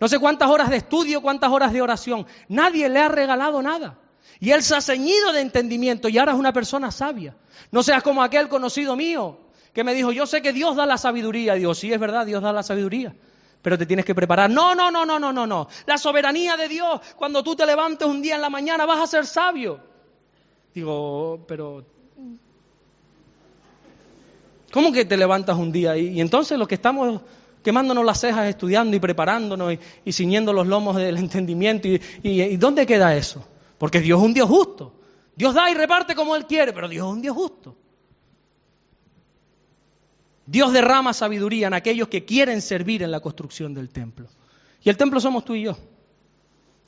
[0.00, 2.26] No sé cuántas horas de estudio, cuántas horas de oración.
[2.48, 3.98] Nadie le ha regalado nada.
[4.40, 7.36] Y él se ha ceñido de entendimiento y ahora es una persona sabia.
[7.70, 9.38] No seas como aquel conocido mío
[9.74, 11.54] que me dijo, yo sé que Dios da la sabiduría.
[11.56, 13.14] Y digo, sí, es verdad, Dios da la sabiduría.
[13.62, 14.48] Pero te tienes que preparar.
[14.50, 15.68] No, no, no, no, no, no, no.
[15.86, 19.06] La soberanía de Dios, cuando tú te levantes un día en la mañana vas a
[19.06, 19.80] ser sabio.
[20.74, 21.84] Digo, pero
[24.72, 25.96] ¿Cómo que te levantas un día?
[25.96, 27.20] Y, y entonces los que estamos
[27.62, 31.88] quemándonos las cejas estudiando y preparándonos y, ciñendo los lomos del entendimiento.
[31.88, 33.44] Y, y, dónde queda eso?
[33.78, 34.92] Porque Dios es un Dios justo.
[35.34, 37.76] Dios da y reparte como Él quiere, pero Dios es un Dios justo.
[40.50, 44.26] Dios derrama sabiduría en aquellos que quieren servir en la construcción del templo.
[44.82, 45.78] Y el templo somos tú y yo.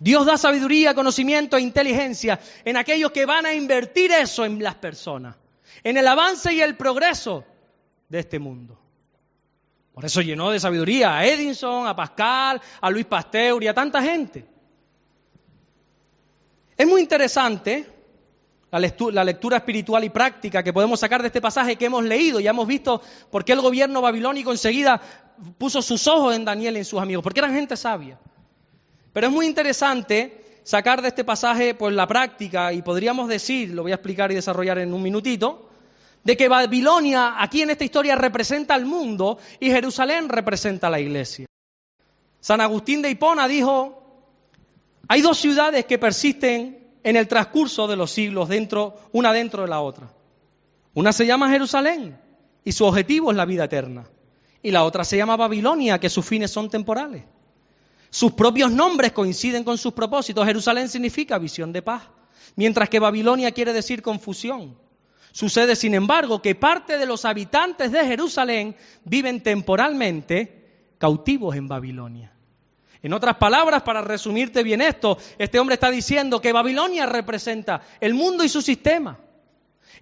[0.00, 4.74] Dios da sabiduría, conocimiento e inteligencia en aquellos que van a invertir eso en las
[4.74, 5.36] personas,
[5.84, 7.44] en el avance y el progreso
[8.08, 8.80] de este mundo.
[9.92, 14.02] Por eso llenó de sabiduría a Edison, a Pascal, a Luis Pasteur y a tanta
[14.02, 14.44] gente.
[16.76, 17.88] Es muy interesante
[18.72, 22.40] la lectura, espiritual y práctica que podemos sacar de este pasaje que hemos leído.
[22.40, 25.00] Ya hemos visto por qué el gobierno babilónico enseguida
[25.58, 28.18] puso sus ojos en Daniel y en sus amigos, porque eran gente sabia.
[29.12, 33.82] Pero es muy interesante sacar de este pasaje pues, la práctica y podríamos decir, lo
[33.82, 35.68] voy a explicar y desarrollar en un minutito,
[36.24, 41.00] de que Babilonia aquí en esta historia representa al mundo y Jerusalén representa a la
[41.00, 41.44] iglesia.
[42.40, 44.02] San Agustín de Hipona dijo,
[45.08, 49.68] hay dos ciudades que persisten en el transcurso de los siglos, dentro, una dentro de
[49.68, 50.12] la otra.
[50.94, 52.18] Una se llama Jerusalén
[52.64, 54.04] y su objetivo es la vida eterna.
[54.62, 57.24] Y la otra se llama Babilonia, que sus fines son temporales.
[58.10, 60.46] Sus propios nombres coinciden con sus propósitos.
[60.46, 62.04] Jerusalén significa visión de paz,
[62.56, 64.76] mientras que Babilonia quiere decir confusión.
[65.32, 72.32] Sucede, sin embargo, que parte de los habitantes de Jerusalén viven temporalmente cautivos en Babilonia.
[73.02, 78.14] En otras palabras, para resumirte bien esto, este hombre está diciendo que Babilonia representa el
[78.14, 79.18] mundo y su sistema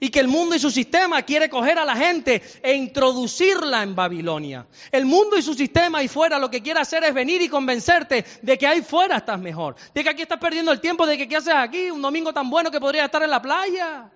[0.00, 3.94] y que el mundo y su sistema quiere coger a la gente e introducirla en
[3.94, 4.66] Babilonia.
[4.90, 8.24] El mundo y su sistema ahí fuera lo que quiere hacer es venir y convencerte
[8.40, 11.28] de que ahí fuera estás mejor, de que aquí estás perdiendo el tiempo, de que
[11.28, 14.10] qué haces aquí un domingo tan bueno que podrías estar en la playa.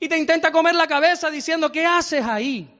[0.00, 2.77] Y te intenta comer la cabeza diciendo, ¿qué haces ahí?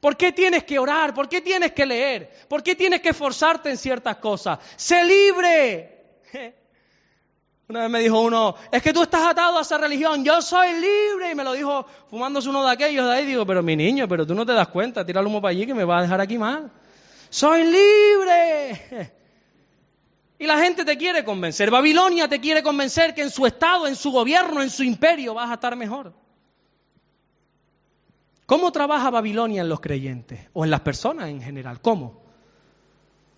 [0.00, 1.12] ¿Por qué tienes que orar?
[1.12, 2.30] ¿Por qué tienes que leer?
[2.48, 4.58] ¿Por qué tienes que esforzarte en ciertas cosas?
[4.76, 5.98] ¡Sé libre!
[7.68, 10.72] Una vez me dijo uno, es que tú estás atado a esa religión, yo soy
[10.72, 11.30] libre.
[11.30, 13.26] Y me lo dijo fumándose uno de aquellos de ahí.
[13.26, 15.66] Digo, pero mi niño, pero tú no te das cuenta, tira el humo para allí
[15.66, 16.72] que me va a dejar aquí mal.
[17.28, 19.12] Soy libre.
[20.40, 21.70] Y la gente te quiere convencer.
[21.70, 25.50] Babilonia te quiere convencer que en su estado, en su gobierno, en su imperio vas
[25.50, 26.14] a estar mejor.
[28.50, 31.80] ¿Cómo trabaja Babilonia en los creyentes o en las personas en general?
[31.80, 32.20] ¿Cómo?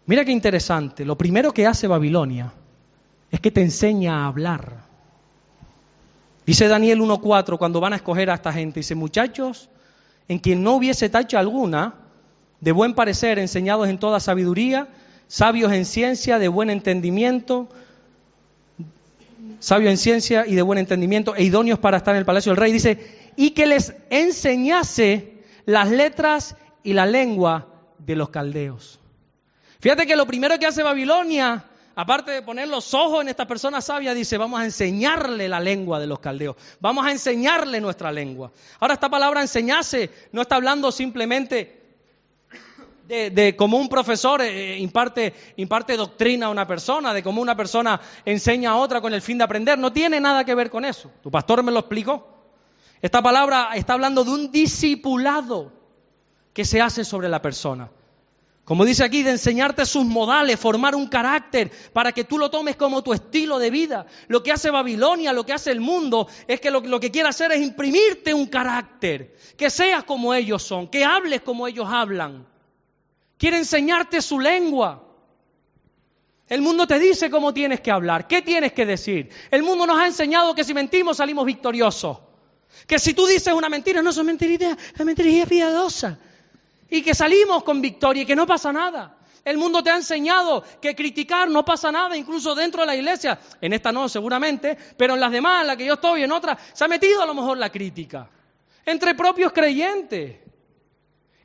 [0.07, 1.05] Mira qué interesante.
[1.05, 2.51] Lo primero que hace Babilonia
[3.31, 4.87] es que te enseña a hablar.
[6.46, 9.68] Dice Daniel 1.4 cuando van a escoger a esta gente, dice, muchachos,
[10.29, 11.92] en quien no hubiese tacha alguna,
[12.62, 14.88] de buen parecer, enseñados en toda sabiduría,
[15.27, 17.68] sabios en ciencia, de buen entendimiento,
[19.59, 22.57] sabios en ciencia y de buen entendimiento, e idóneos para estar en el palacio del
[22.57, 27.68] rey, dice, y que les enseñase las letras y la lengua
[27.99, 28.99] de los caldeos.
[29.81, 33.81] Fíjate que lo primero que hace Babilonia aparte de poner los ojos en esta persona
[33.81, 38.51] sabia, dice, vamos a enseñarle la lengua de los caldeos, vamos a enseñarle nuestra lengua.
[38.81, 41.81] Ahora esta palabra enseñarse no está hablando simplemente
[43.07, 48.01] de, cómo un profesor eh, imparte, imparte doctrina a una persona, de cómo una persona
[48.25, 51.11] enseña a otra con el fin de aprender, no tiene nada que ver con eso.
[51.23, 52.41] Tu pastor me lo explicó.
[53.02, 55.72] Esta palabra está hablando de un discipulado
[56.54, 57.90] que se hace sobre la persona.
[58.64, 62.76] Como dice aquí, de enseñarte sus modales, formar un carácter para que tú lo tomes
[62.76, 64.06] como tu estilo de vida.
[64.28, 67.28] Lo que hace Babilonia, lo que hace el mundo, es que lo, lo, que quiere
[67.28, 72.46] hacer es imprimirte un carácter, que seas como ellos son, que hables como ellos hablan.
[73.36, 75.02] Quiere enseñarte su lengua.
[76.48, 79.28] El mundo te dice cómo tienes que hablar, qué tienes que decir.
[79.50, 82.18] El mundo nos ha enseñado que si mentimos salimos victoriosos.
[82.87, 86.18] Que si tú dices una mentira, no es mentiría, la mentiría piadosa
[86.92, 89.16] y que salimos con victoria y que no pasa nada.
[89.44, 93.40] El mundo te ha enseñado que criticar no pasa nada, incluso dentro de la iglesia.
[93.62, 96.58] En esta no, seguramente, pero en las demás, en la que yo estoy, en otras,
[96.74, 98.28] se ha metido a lo mejor la crítica.
[98.85, 100.37] Entre propios creyentes.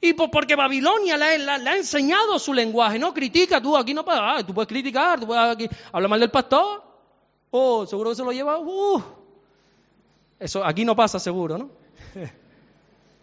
[0.02, 3.00] Y porque Babilonia le, ha enseñado su lenguaje.
[3.00, 6.20] No critica, tú aquí no puedes, ah, tú puedes criticar, tú puedes aquí, hablar mal
[6.20, 6.84] del pastor.
[7.52, 8.60] Oh, seguro que se lo lleva.
[8.60, 9.02] Uh.
[10.40, 11.70] Eso aquí no pasa seguro, ¿no?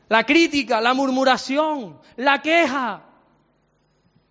[0.09, 3.03] la crítica, la murmuración, la queja.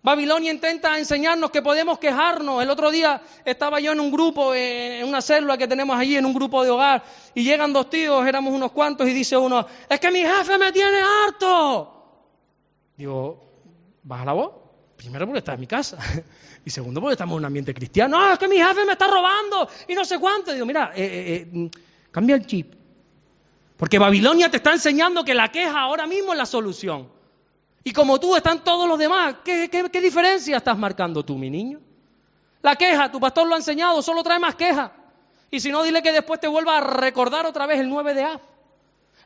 [0.02, 2.62] Babilonia intenta enseñarnos que podemos quejarnos.
[2.62, 6.26] El otro día estaba yo en un grupo, en una célula que tenemos allí, en
[6.26, 7.02] un grupo de hogar,
[7.34, 10.72] y llegan dos tíos, éramos unos cuantos, y dice uno, es que mi jefe me
[10.72, 11.90] tiene harto.
[12.98, 13.42] Digo,
[14.02, 14.52] baja la voz.
[14.96, 15.98] Primero porque está en mi casa.
[16.66, 18.18] Y segundo porque estamos en un ambiente cristiano.
[18.18, 20.50] No, es que mi jefe me está robando y no sé cuánto.
[20.50, 21.70] Digo, mira, eh, eh, eh,
[22.14, 22.72] cambia el chip.
[23.76, 27.08] Porque Babilonia te está enseñando que la queja ahora mismo es la solución.
[27.82, 29.68] Y como tú están todos los demás, ¿qué,
[30.00, 31.80] diferencia estás marcando tú, mi niño?
[32.62, 34.92] La queja, tu pastor lo ha enseñado, solo trae más queja.
[35.50, 38.22] Y si no, dile que después te vuelva a recordar otra vez el 9 de
[38.22, 38.40] A.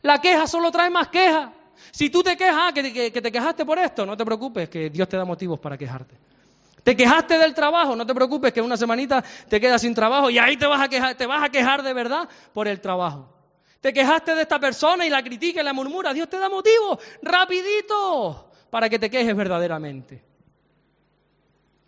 [0.01, 1.53] La queja solo trae más queja.
[1.90, 5.07] Si tú te quejas, ah, que, te quejaste por esto, no te preocupes, que Dios
[5.09, 6.16] te da motivos para quejarte.
[6.88, 10.38] Te quejaste del trabajo, no te preocupes, que una semanita te quedas sin trabajo y
[10.38, 13.29] ahí te vas a quejar, te vas a quejar de verdad por el trabajo.
[13.83, 16.14] Te quejaste de esta persona y la critica y la murmura.
[16.14, 20.24] Dios te da motivo, rapidito, para que te quejes verdaderamente.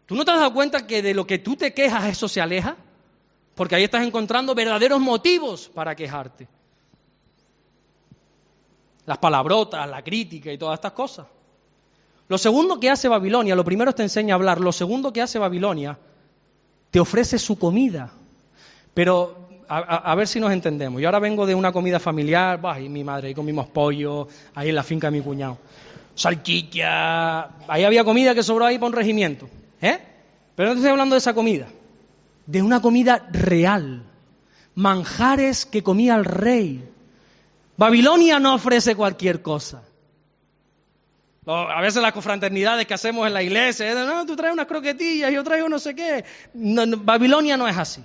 [0.05, 2.43] ¿Tú no te has dado cuenta que de lo que tú te quejas eso se
[2.43, 2.77] aleja?
[3.55, 6.47] Porque ahí estás encontrando verdaderos motivos para quejarte.
[9.07, 11.27] Las palabrotas, la crítica y todas estas cosas.
[12.31, 15.41] Lo segundo que hace Babilonia, lo primero te enseña a hablar, lo segundo que hace
[15.41, 15.99] Babilonia,
[16.93, 18.13] te ofrece su comida.
[18.95, 21.03] Pero a, ver si nos entendemos.
[21.03, 24.69] Yo ahora vengo de una comida familiar, bah, y mi madre, ahí comimos pollo, ahí
[24.69, 25.59] en la finca de mi cuñado.
[26.15, 29.49] Salchicha, ahí había comida que sobró ahí para un regimiento.
[29.83, 29.99] ¿eh?
[30.55, 31.67] Pero no estoy hablando de esa comida,
[32.47, 34.05] de una comida real.
[34.77, 36.89] Manjares que comía el rey.
[37.77, 39.83] Babilonia no ofrece cualquier cosa.
[41.47, 45.43] A veces las confraternidades que hacemos en la iglesia, no, tú traes unas croquetillas, yo
[45.43, 46.25] traigo no sé qué.
[46.53, 48.05] Babilonia no es así.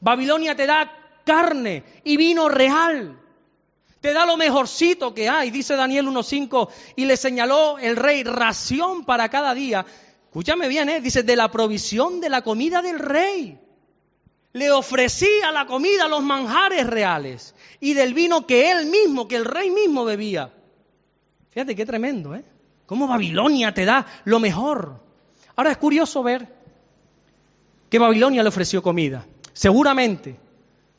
[0.00, 0.90] Babilonia te da
[1.24, 3.20] carne y vino real.
[4.00, 9.04] Te da lo mejorcito que hay, dice Daniel 1.5, y le señaló el rey ración
[9.04, 9.84] para cada día.
[10.26, 11.00] Escúchame bien, ¿eh?
[11.00, 13.58] dice, de la provisión de la comida del rey.
[14.52, 19.44] Le ofrecía la comida, los manjares reales, y del vino que él mismo, que el
[19.44, 20.52] rey mismo bebía.
[21.50, 22.44] Fíjate qué tremendo, ¿eh?
[22.86, 25.00] Cómo Babilonia te da lo mejor.
[25.56, 26.48] Ahora es curioso ver
[27.88, 29.24] que Babilonia le ofreció comida.
[29.52, 30.36] Seguramente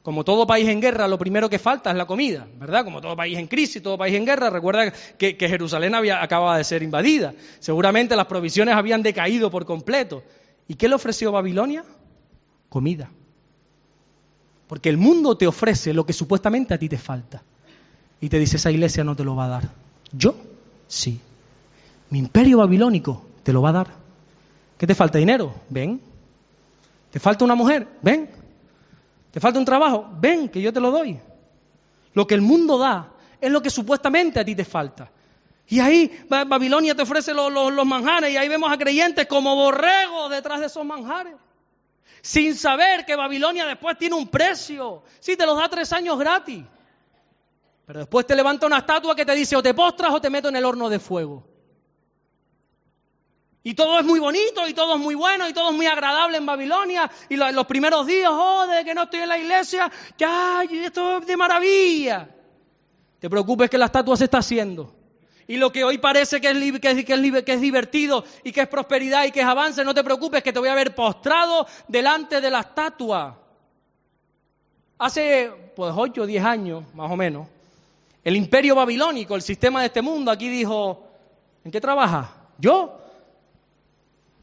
[0.06, 2.84] como todo país en guerra, lo primero que falta es la comida, ¿verdad?
[2.84, 6.64] Como todo país en crisis, todo país en guerra, recuerda que, Jerusalén había, acababa de
[6.64, 7.34] ser invadida.
[7.58, 10.22] Seguramente las provisiones habían decaído por completo.
[10.68, 11.84] ¿Y qué le ofreció Babilonia?
[12.70, 13.10] Comida.
[14.68, 17.42] Porque el mundo te ofrece lo que supuestamente a ti te falta.
[18.22, 19.70] Y te dice, esa iglesia no te lo va a dar.
[20.12, 20.36] Yo,
[20.88, 21.20] sí.
[22.16, 23.88] Mi imperio babilónico te lo va a dar.
[24.78, 25.18] ¿Qué te falta?
[25.18, 25.54] ¿Dinero?
[25.68, 26.00] Ven.
[27.12, 27.86] ¿Te falta una mujer?
[28.02, 28.30] Ven.
[29.32, 30.08] ¿Te falta un trabajo?
[30.18, 31.20] Ven, que yo te lo doy.
[32.14, 35.12] Lo que el mundo da es lo que supuestamente a ti te falta.
[35.68, 40.62] Y ahí Babilonia te ofrece los, manjares y ahí vemos a creyentes como borregos detrás
[40.62, 41.36] de esos manjares.
[42.22, 45.04] Sin saber que Babilonia después tiene un precio.
[45.20, 46.64] Sí, te los da tres años gratis.
[47.86, 50.48] Pero después te levanta una estatua que te dice o te postras o te meto
[50.48, 51.55] en el horno de fuego.
[53.68, 56.38] Y todo es muy bonito, y todo es muy bueno, y todo es muy agradable
[56.38, 57.10] en Babilonia.
[57.30, 61.26] Y los primeros días, oh, desde que no estoy en la iglesia, ya, esto es
[61.26, 62.30] de maravilla.
[63.20, 64.94] Te preocupes que la estatua se está haciendo.
[65.48, 68.68] Y lo que hoy parece que es, que, es, que es divertido y que es
[68.68, 72.42] prosperidad y que es avance, no te preocupes que te voy a ver postrado delante
[72.42, 73.36] de la estatua.
[75.00, 77.48] Hace pues 8 o 10 años, más o menos,
[78.24, 81.04] el imperio babilónico, el sistema de este mundo, aquí dijo,
[81.64, 82.32] ¿en qué trabaja?
[82.60, 83.02] ¿Yo?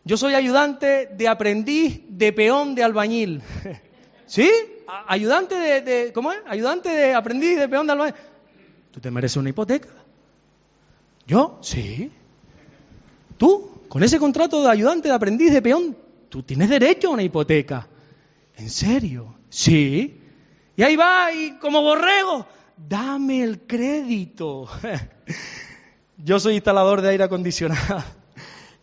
[0.04, 3.42] Yo soy ayudante de aprendiz de peón de albañil.
[4.26, 4.50] ¿Sí?
[5.06, 6.40] Ayudante de, ¿cómo es?
[6.46, 8.14] Ayudante de aprendiz de peón de albañil.
[8.90, 9.88] ¿Tú te mereces una hipoteca?
[11.26, 11.58] ¿Yo?
[11.62, 12.10] Sí.
[13.38, 13.82] ¿Tú?
[13.88, 15.96] Con ese contrato de ayudante de aprendiz de peón,
[16.28, 17.86] tú tienes derecho a una hipoteca.
[18.56, 19.36] ¿En serio?
[19.50, 20.20] Sí.
[20.76, 24.68] Y ahí va, y como borrego, dame el crédito.
[26.16, 28.02] Yo soy instalador de aire acondicionado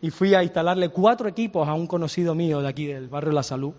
[0.01, 3.43] y fui a instalarle cuatro equipos a un conocido mío de aquí del barrio La
[3.43, 3.73] Salud.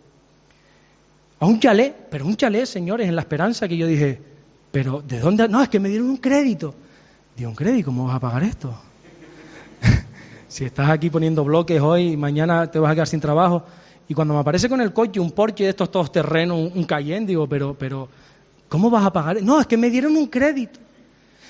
[1.38, 4.20] A un chalet, pero un chalet, señores, en la esperanza que yo dije,
[4.70, 5.48] pero ¿de dónde?
[5.48, 6.74] No, es que me dieron un crédito.
[7.36, 7.86] Digo, ¿un crédito?
[7.86, 8.74] ¿Cómo vas a pagar esto?
[10.48, 13.64] si estás aquí poniendo bloques hoy mañana te vas a quedar sin trabajo.
[14.06, 16.84] Y cuando me aparece con el coche un Porsche de estos todos terrenos, un, un
[16.84, 18.08] Cayenne, digo, pero, pero,
[18.68, 19.42] ¿cómo vas a pagar?
[19.42, 20.78] No, es que me dieron un crédito.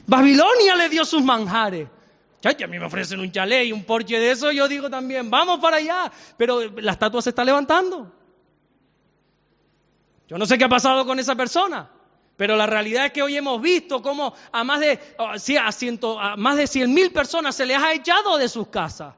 [0.06, 1.88] Babilonia le dio sus manjares.
[2.40, 5.30] Chacha, a mí me ofrecen un chalet y un porche de eso, yo digo también,
[5.30, 6.10] vamos para allá.
[6.36, 8.10] Pero la estatua se está levantando.
[10.26, 11.90] Yo no sé qué ha pasado con esa persona,
[12.36, 16.18] pero la realidad es que hoy hemos visto cómo a más de, oh, a, ciento,
[16.18, 19.14] a más de 100 mil personas se les ha echado de sus casas.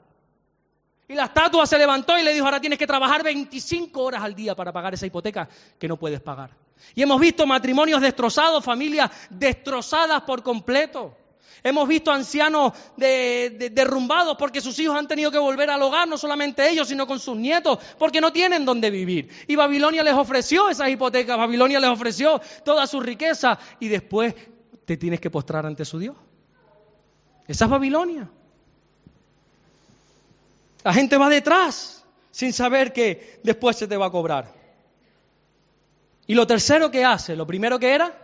[1.07, 4.35] Y la estatua se levantó y le dijo, ahora tienes que trabajar 25 horas al
[4.35, 6.51] día para pagar esa hipoteca que no puedes pagar.
[6.95, 11.15] Y hemos visto matrimonios destrozados, familias destrozadas por completo.
[11.62, 16.69] Hemos visto ancianos derrumbados porque sus hijos han tenido que volver al hogar, no solamente
[16.69, 19.29] ellos, sino con sus nietos, porque no tienen dónde vivir.
[19.47, 24.35] Y Babilonia les ofreció esas hipotecas, Babilonia les ofreció toda su riqueza y después
[24.85, 26.17] te tienes que postrar ante su Dios.
[27.47, 28.29] Esa es Babilonia.
[30.85, 34.53] La gente va detrás sin saber que después se te va a cobrar.
[36.27, 38.22] Y lo tercero que hace, lo primero que era,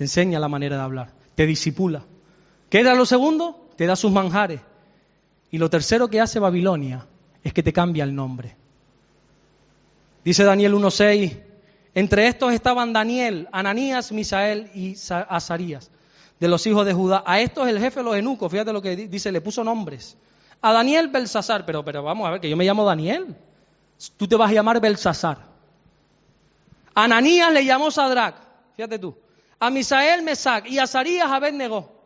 [0.00, 2.06] te enseña la manera de hablar, te disipula.
[2.70, 3.68] ¿Qué era lo segundo?
[3.76, 4.62] Te da sus manjares.
[5.50, 7.06] Y lo tercero que hace Babilonia
[7.44, 8.56] es que te cambia el nombre.
[10.24, 11.42] Dice Daniel 1.6,
[11.94, 15.90] entre estos estaban Daniel, Ananías, Misael y Azarías,
[16.38, 17.22] de los hijos de Judá.
[17.26, 20.16] A estos el jefe de los eunucos, fíjate lo que dice, le puso nombres.
[20.62, 23.36] A Daniel Belsasar, pero, pero vamos a ver, que yo me llamo Daniel.
[24.16, 25.44] Tú te vas a llamar Belsasar.
[26.94, 28.36] Ananías le llamó Sadrach,
[28.74, 29.14] fíjate tú
[29.60, 32.00] a Misael Mesac y a Sarías Abednego.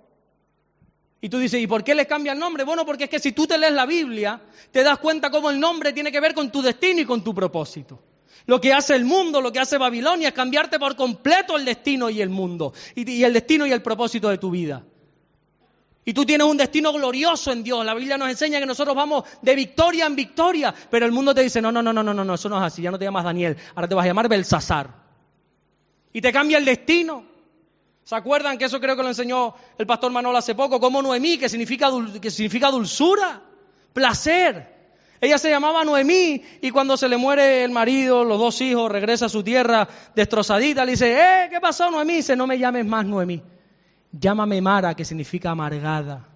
[1.20, 2.64] Y tú dices, ¿y por qué les cambia el nombre?
[2.64, 5.58] Bueno, porque es que si tú te lees la Biblia, te das cuenta cómo el
[5.58, 7.98] nombre tiene que ver con tu destino y con tu propósito.
[8.44, 12.10] Lo que hace el mundo, lo que hace Babilonia es cambiarte por completo el destino
[12.10, 14.84] y el mundo, y, el destino y el propósito de tu vida.
[16.04, 17.86] Y tú tienes un destino glorioso en Dios.
[17.86, 21.40] La Biblia nos enseña que nosotros vamos de victoria en victoria, pero el mundo te
[21.40, 23.24] dice, no, no, no, no, no, no, eso no es así, ya no te llamas
[23.24, 24.90] Daniel, ahora te vas a llamar Belsasar.
[26.12, 27.33] Y te cambia el destino.
[28.04, 30.78] ¿Se acuerdan que eso creo que lo enseñó el pastor Manuel hace poco?
[30.78, 31.88] Como Noemí, que significa,
[32.20, 33.40] que significa dulzura,
[33.94, 34.74] placer.
[35.22, 39.26] Ella se llamaba Noemí y cuando se le muere el marido, los dos hijos, regresa
[39.26, 42.16] a su tierra destrozadita, le dice, eh, ¿qué pasó Noemí?
[42.16, 43.42] Dice, no me llames más Noemí,
[44.12, 46.28] llámame Mara, que significa amargada.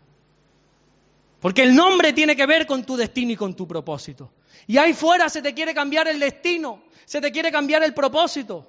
[1.41, 4.33] Porque el nombre tiene que ver con tu destino y con tu propósito.
[4.67, 8.67] Y ahí fuera se te quiere cambiar el destino, se te quiere cambiar el propósito.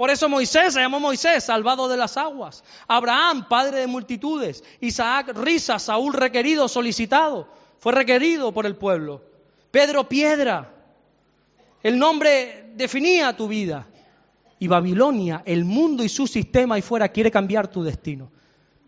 [0.00, 2.64] Por eso Moisés se llamó Moisés, salvado de las aguas.
[2.88, 4.64] Abraham, padre de multitudes.
[4.80, 5.78] Isaac, risa.
[5.78, 7.48] Saúl, requerido, solicitado.
[7.80, 9.20] Fue requerido por el pueblo.
[9.70, 10.72] Pedro Piedra.
[11.82, 13.88] El nombre definía tu vida.
[14.58, 18.30] Y Babilonia, el mundo y su sistema ahí fuera quiere cambiar tu destino.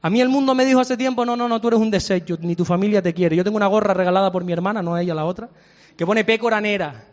[0.00, 2.38] A mí el mundo me dijo hace tiempo, no, no, no, tú eres un desecho,
[2.40, 3.36] ni tu familia te quiere.
[3.36, 5.50] Yo tengo una gorra regalada por mi hermana, no a ella, la otra,
[5.94, 7.04] que pone pecora nera,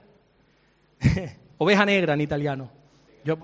[1.58, 2.72] oveja negra en italiano.
[3.26, 3.38] Yo,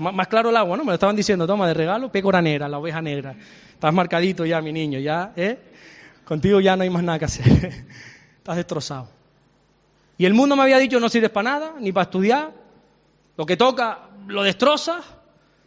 [0.00, 0.84] más claro el agua, ¿no?
[0.84, 3.34] Me lo estaban diciendo, toma de regalo, pecora negra, la oveja negra.
[3.72, 5.58] Estás marcadito ya, mi niño, ya, ¿eh?
[6.24, 7.46] Contigo ya no hay más nada que hacer.
[8.38, 9.08] Estás destrozado.
[10.18, 12.52] Y el mundo me había dicho no sirves para nada, ni para estudiar.
[13.36, 15.04] Lo que toca, lo destrozas.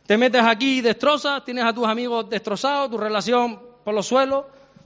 [0.05, 4.45] Te metes aquí y destrozas, tienes a tus amigos destrozados, tu relación por los suelos,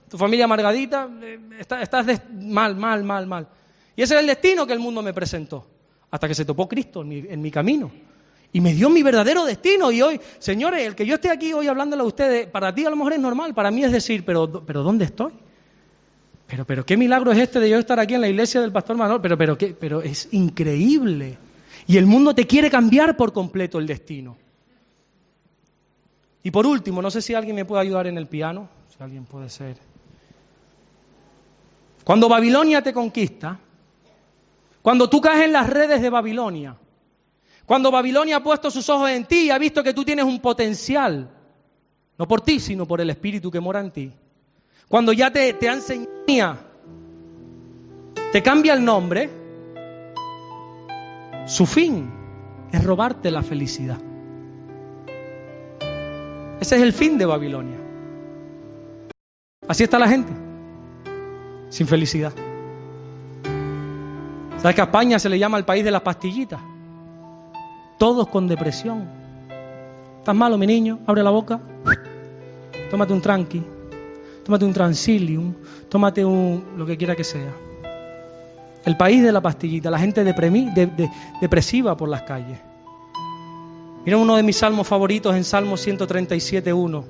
[0.09, 1.09] tu familia amargadita.
[1.21, 3.47] Eh, estás, mal, mal, mal, mal.
[3.95, 5.67] Y ese es el destino que el mundo me presentó.
[6.11, 7.91] Hasta que se topó Cristo en mi, camino.
[8.51, 9.91] Y me dio mi verdadero destino.
[9.91, 12.89] Y hoy, señores, el que yo esté aquí hoy hablándole a ustedes, para ti a
[12.89, 15.33] lo mejor es normal, para mí es decir, pero, pero ¿dónde estoy?
[16.47, 18.97] Pero, pero qué milagro es este de yo estar aquí en la iglesia del pastor
[18.97, 19.75] Manuel, pero, pero, ¿qué?
[19.79, 21.37] pero es increíble.
[21.85, 24.35] Y el mundo te quiere cambiar por completo el destino.
[26.41, 29.25] Y por último, no sé si alguien me puede ayudar en el piano, si alguien
[29.25, 29.77] puede ser.
[32.03, 33.59] Cuando Babilonia te conquista,
[34.81, 36.75] cuando tú caes en las redes de Babilonia,
[37.69, 40.39] cuando Babilonia ha puesto sus ojos en ti y ha visto que tú tienes un
[40.39, 41.29] potencial,
[42.17, 44.11] no por ti, sino por el Espíritu que mora en ti,
[44.87, 45.69] cuando ya te, te
[48.31, 49.29] te cambia el nombre,
[51.45, 52.09] su fin
[52.71, 53.99] es robarte la felicidad.
[56.59, 57.77] Ese es el fin de Babilonia.
[59.67, 60.33] Así está la gente,
[61.69, 62.33] sin felicidad.
[64.57, 66.78] ¿Sabes que a España se le llama el país de las pastillitas?
[67.99, 69.07] Todos con depresión.
[70.17, 70.97] ¿Estás malo, mi niño?
[71.05, 71.59] Abre la boca.
[72.89, 73.63] Tómate un tranqui
[74.49, 75.53] tómate un transilium,
[75.89, 77.53] tómate un lo que quiera que sea.
[78.83, 82.57] El país de la pastillita, la gente depresiva por las calles.
[84.03, 87.03] Mira uno de mis salmos favoritos en Salmo 137.1.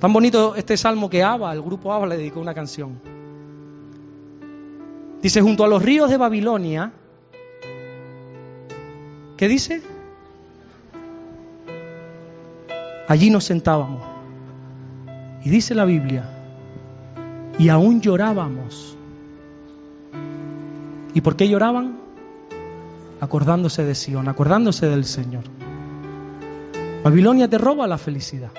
[0.00, 2.98] Tan bonito este salmo que Abba, el grupo Abba le dedicó una canción.
[5.20, 6.90] Dice, junto a los ríos de Babilonia,
[9.42, 9.82] ¿qué dice?
[13.08, 14.00] Allí nos sentábamos
[15.44, 16.30] y dice la Biblia,
[17.58, 18.96] y aún llorábamos.
[21.12, 21.98] ¿Y por qué lloraban?
[23.20, 25.42] Acordándose de Sion, acordándose del Señor.
[27.02, 28.52] Babilonia te roba la felicidad.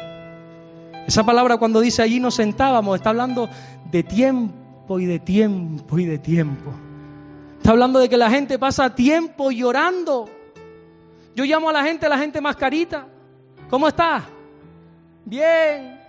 [1.07, 3.47] Esa palabra cuando dice allí nos sentábamos, está hablando
[3.89, 6.73] de tiempo y de tiempo y de tiempo.
[7.59, 10.42] Está hablando de que la gente pasa tiempo llorando.
[11.35, 13.07] Yo llamo a la gente, la gente mascarita.
[13.69, 14.23] ¿Cómo está?
[15.25, 16.03] Bien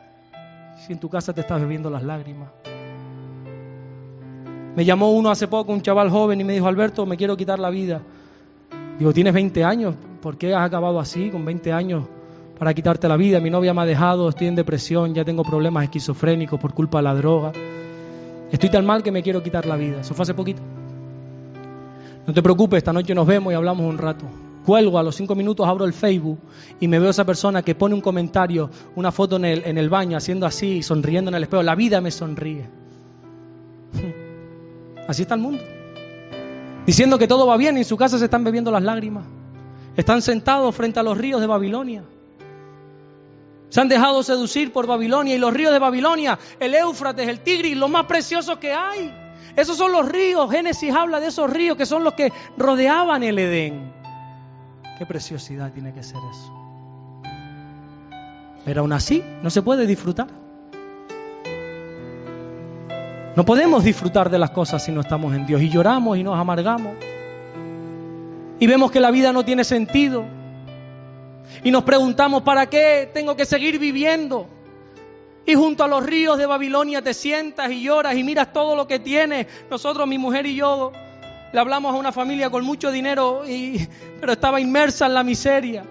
[0.84, 2.50] si en tu casa te estás bebiendo las lágrimas.
[4.76, 7.58] Me llamó uno hace poco, un chaval joven, y me dijo, Alberto, me quiero quitar
[7.58, 8.02] la vida.
[8.98, 12.06] Digo, tienes 20 años, ¿por qué has acabado así, con 20 años,
[12.58, 13.40] para quitarte la vida?
[13.40, 17.04] Mi novia me ha dejado, estoy en depresión, ya tengo problemas esquizofrénicos por culpa de
[17.04, 17.52] la droga.
[18.50, 20.00] Estoy tan mal que me quiero quitar la vida.
[20.00, 20.60] Eso fue hace poquito.
[22.26, 24.26] No te preocupes, esta noche nos vemos y hablamos un rato.
[24.64, 26.38] Cuelgo, a los cinco minutos abro el Facebook
[26.80, 30.46] y me veo esa persona que pone un comentario, una foto en el, baño, haciendo
[30.46, 31.62] así, sonriendo en el espejo.
[31.62, 32.66] La vida me sonríe.
[35.06, 35.62] Así está el mundo.
[36.86, 39.26] Diciendo que todo va bien y en su casa se están bebiendo las lágrimas.
[39.96, 42.02] Están sentados frente a los ríos de Babilonia.
[43.68, 47.76] Se han dejado seducir por Babilonia y los ríos de Babilonia, el Éufrates, el Tigris,
[47.76, 49.12] lo más preciosos que hay.
[49.56, 50.50] Esos son los ríos.
[50.50, 53.93] Génesis habla de esos ríos que son los que rodeaban el Edén.
[54.98, 56.52] Qué preciosidad tiene que ser eso.
[58.64, 60.28] Pero aún así no se puede disfrutar.
[63.36, 66.38] No podemos disfrutar de las cosas si no estamos en Dios y lloramos y nos
[66.38, 66.92] amargamos.
[68.60, 70.24] Y vemos que la vida no tiene sentido.
[71.64, 74.46] Y nos preguntamos, ¿para qué tengo que seguir viviendo?
[75.46, 78.86] Y junto a los ríos de Babilonia te sientas y lloras y miras todo lo
[78.86, 79.46] que tienes.
[79.68, 80.92] Nosotros, mi mujer y yo,
[81.54, 83.88] le hablamos a una familia con mucho dinero, y,
[84.18, 85.84] pero estaba inmersa en la miseria.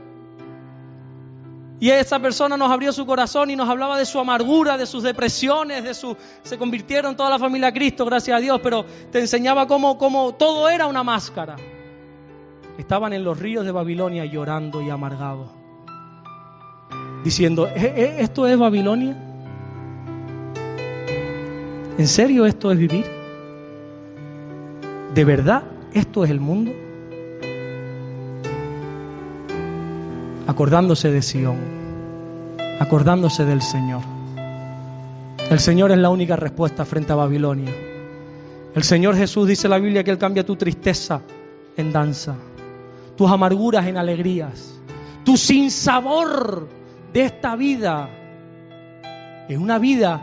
[1.79, 5.03] Y esa persona nos abrió su corazón y nos hablaba de su amargura, de sus
[5.03, 9.19] depresiones, de su se convirtieron toda la familia a Cristo, gracias a Dios, pero te
[9.19, 11.55] enseñaba cómo, cómo todo era una máscara.
[12.77, 15.47] Estaban en los ríos de Babilonia llorando y amargados,
[17.23, 19.15] diciendo, ¿E, e, ¿esto es Babilonia?
[21.97, 23.22] ¿En serio esto es vivir?
[25.13, 26.71] ¿De verdad esto es el mundo?
[30.47, 31.57] acordándose de Sión,
[32.79, 34.01] acordándose del Señor.
[35.49, 37.71] El Señor es la única respuesta frente a Babilonia.
[38.75, 41.21] El Señor Jesús dice en la Biblia que Él cambia tu tristeza
[41.77, 42.35] en danza,
[43.15, 44.79] tus amarguras en alegrías,
[45.23, 46.67] tu sinsabor
[47.13, 48.09] de esta vida
[49.47, 50.21] es una vida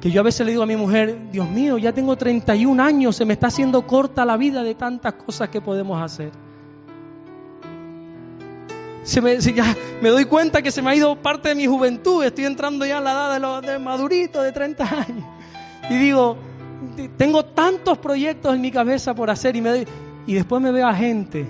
[0.00, 3.16] que yo a veces le digo a mi mujer, Dios mío, ya tengo 31 años,
[3.16, 6.32] se me está haciendo corta la vida de tantas cosas que podemos hacer
[9.20, 12.44] me, ya me doy cuenta que se me ha ido parte de mi juventud, estoy
[12.44, 15.24] entrando ya en la edad de, los, de madurito, de 30 años.
[15.88, 16.36] Y digo,
[17.16, 19.84] tengo tantos proyectos en mi cabeza por hacer y, me
[20.26, 21.48] y después me veo a gente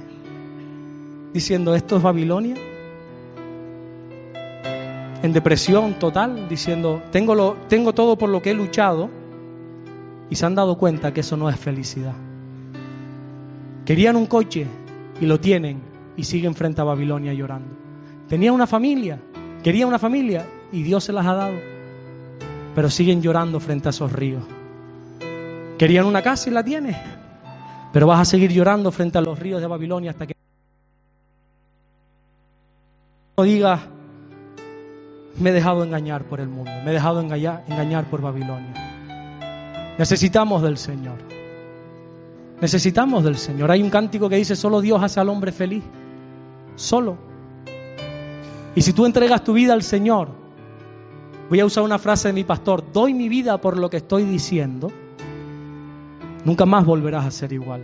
[1.34, 2.54] diciendo, ¿esto es Babilonia?
[5.22, 9.10] En depresión total, diciendo, tengo, lo, tengo todo por lo que he luchado
[10.30, 12.14] y se han dado cuenta que eso no es felicidad.
[13.84, 14.66] Querían un coche
[15.20, 15.82] y lo tienen
[16.16, 17.74] y siguen frente a Babilonia llorando.
[18.28, 19.18] Tenía una familia,
[19.62, 21.56] quería una familia y Dios se las ha dado,
[22.74, 24.44] pero siguen llorando frente a esos ríos.
[25.76, 26.96] Querían una casa y la tienes,
[27.92, 30.34] pero vas a seguir llorando frente a los ríos de Babilonia hasta que
[33.36, 33.80] no digas,
[35.40, 38.74] me he dejado engañar por el mundo, me he dejado engañar, engañar por Babilonia.
[39.98, 41.18] Necesitamos del Señor.
[42.60, 43.70] Necesitamos del Señor.
[43.70, 45.82] Hay un cántico que dice, solo Dios hace al hombre feliz
[46.80, 47.16] solo.
[48.74, 50.28] Y si tú entregas tu vida al Señor,
[51.48, 54.24] voy a usar una frase de mi pastor, doy mi vida por lo que estoy
[54.24, 54.92] diciendo,
[56.44, 57.82] nunca más volverás a ser igual.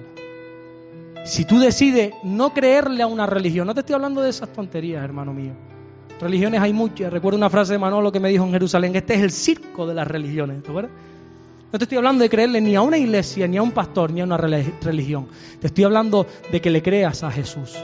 [1.25, 5.03] Si tú decides no creerle a una religión, no te estoy hablando de esas tonterías,
[5.03, 5.55] hermano mío.
[6.21, 7.13] Religiones hay muchas.
[7.13, 9.95] Recuerdo una frase de Manolo que me dijo en Jerusalén, este es el circo de
[9.95, 10.63] las religiones.
[10.63, 10.93] ¿te acuerdas?
[11.73, 14.21] No te estoy hablando de creerle ni a una iglesia, ni a un pastor, ni
[14.21, 15.29] a una religión.
[15.61, 17.77] Te estoy hablando de que le creas a Jesús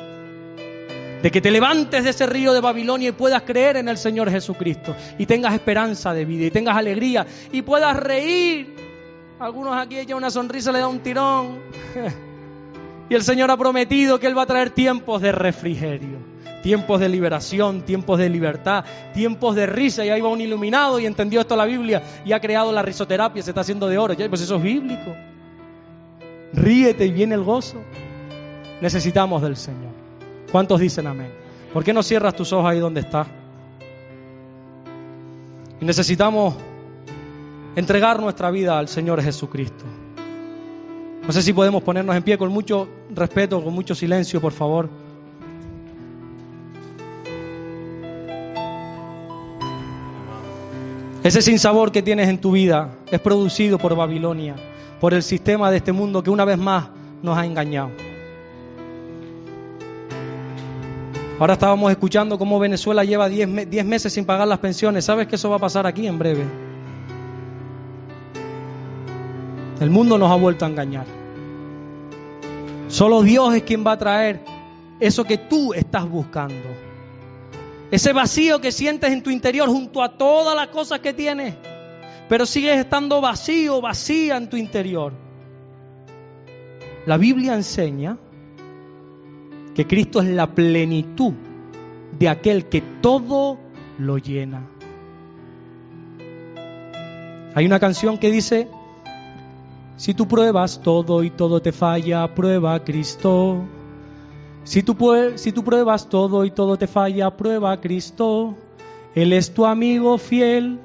[1.23, 4.29] de que te levantes de ese río de Babilonia y puedas creer en el Señor
[4.29, 8.75] Jesucristo y tengas esperanza de vida y tengas alegría y puedas reír.
[9.39, 11.61] Algunos aquí echan una sonrisa, le da un tirón.
[13.09, 16.17] Y el Señor ha prometido que Él va a traer tiempos de refrigerio,
[16.63, 18.85] tiempos de liberación, tiempos de libertad,
[19.15, 20.05] tiempos de risa.
[20.05, 23.43] Y ahí va un iluminado y entendió esto la Biblia y ha creado la risoterapia,
[23.43, 24.15] se está haciendo de oro.
[24.29, 25.15] Pues eso es bíblico.
[26.53, 27.79] Ríete y viene el gozo.
[28.81, 29.93] Necesitamos del Señor.
[30.51, 31.33] ¿Cuántos dicen amén?
[31.73, 33.27] ¿Por qué no cierras tus ojos ahí donde estás?
[35.81, 36.55] Y necesitamos
[37.75, 39.85] entregar nuestra vida al Señor Jesucristo.
[41.27, 44.91] No sé si podemos ponernos en pie con mucho respeto, con mucho silencio, por favor.
[51.25, 54.57] Ese sinsabor que tienes en tu vida es producido por Babilonia,
[55.01, 56.89] por el sistema de este mundo que una vez más
[57.23, 57.91] nos ha engañado.
[61.39, 65.05] Ahora estábamos escuchando cómo Venezuela lleva 10 meses sin pagar las pensiones.
[65.05, 66.45] ¿Sabes que eso va a pasar aquí en breve?
[69.81, 71.07] El mundo nos ha vuelto a engañar.
[72.89, 74.41] Solo Dios es quien va a traer
[75.01, 76.69] eso que tú estás buscando.
[77.93, 81.55] Ese vacío que sientes en tu interior junto a todas las cosas que tienes.
[82.27, 85.13] Pero sigues estando vacío, vacía en tu interior.
[87.05, 88.17] La Biblia enseña
[89.75, 91.35] que Cristo es la plenitud
[92.19, 93.59] de aquel que todo
[93.99, 94.67] lo llena.
[97.55, 98.69] Hay una canción que dice,
[99.99, 103.63] si tú pruebas todo y todo te falla, prueba a Cristo.
[104.65, 104.97] Si tú,
[105.37, 108.57] si tú pruebas todo y todo te falla, prueba a Cristo.
[109.15, 110.79] Él es tu amigo fiel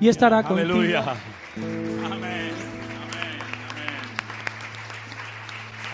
[0.00, 1.04] y estará aleluya.
[1.04, 2.12] contigo.
[2.12, 2.44] Amén.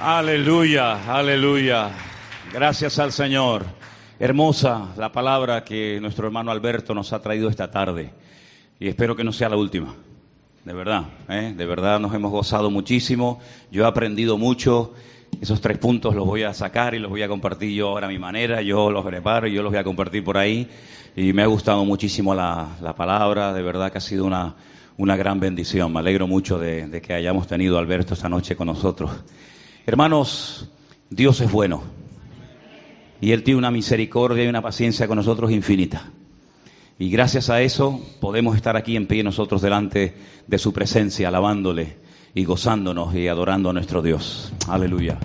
[0.02, 1.90] Aleluya, aleluya.
[2.52, 3.64] Gracias al Señor.
[4.18, 8.12] Hermosa la palabra que nuestro hermano Alberto nos ha traído esta tarde.
[8.78, 9.94] Y espero que no sea la última.
[10.64, 11.54] De verdad, ¿eh?
[11.56, 13.40] de verdad nos hemos gozado muchísimo.
[13.70, 14.94] Yo he aprendido mucho.
[15.40, 18.10] Esos tres puntos los voy a sacar y los voy a compartir yo ahora a
[18.10, 18.60] mi manera.
[18.60, 20.68] Yo los preparo y yo los voy a compartir por ahí.
[21.16, 23.54] Y me ha gustado muchísimo la, palabra.
[23.54, 24.54] De verdad que ha sido una,
[24.98, 25.94] una gran bendición.
[25.94, 29.10] Me alegro mucho de, de que hayamos tenido a Alberto esta noche con nosotros.
[29.86, 30.68] Hermanos,
[31.08, 31.84] Dios es bueno
[33.22, 36.10] y Él tiene una misericordia y una paciencia con nosotros infinita.
[36.98, 40.12] Y gracias a eso podemos estar aquí en pie nosotros delante
[40.46, 44.52] de su presencia, alabándole y gozándonos y adorando a nuestro Dios.
[44.68, 45.18] Aleluya.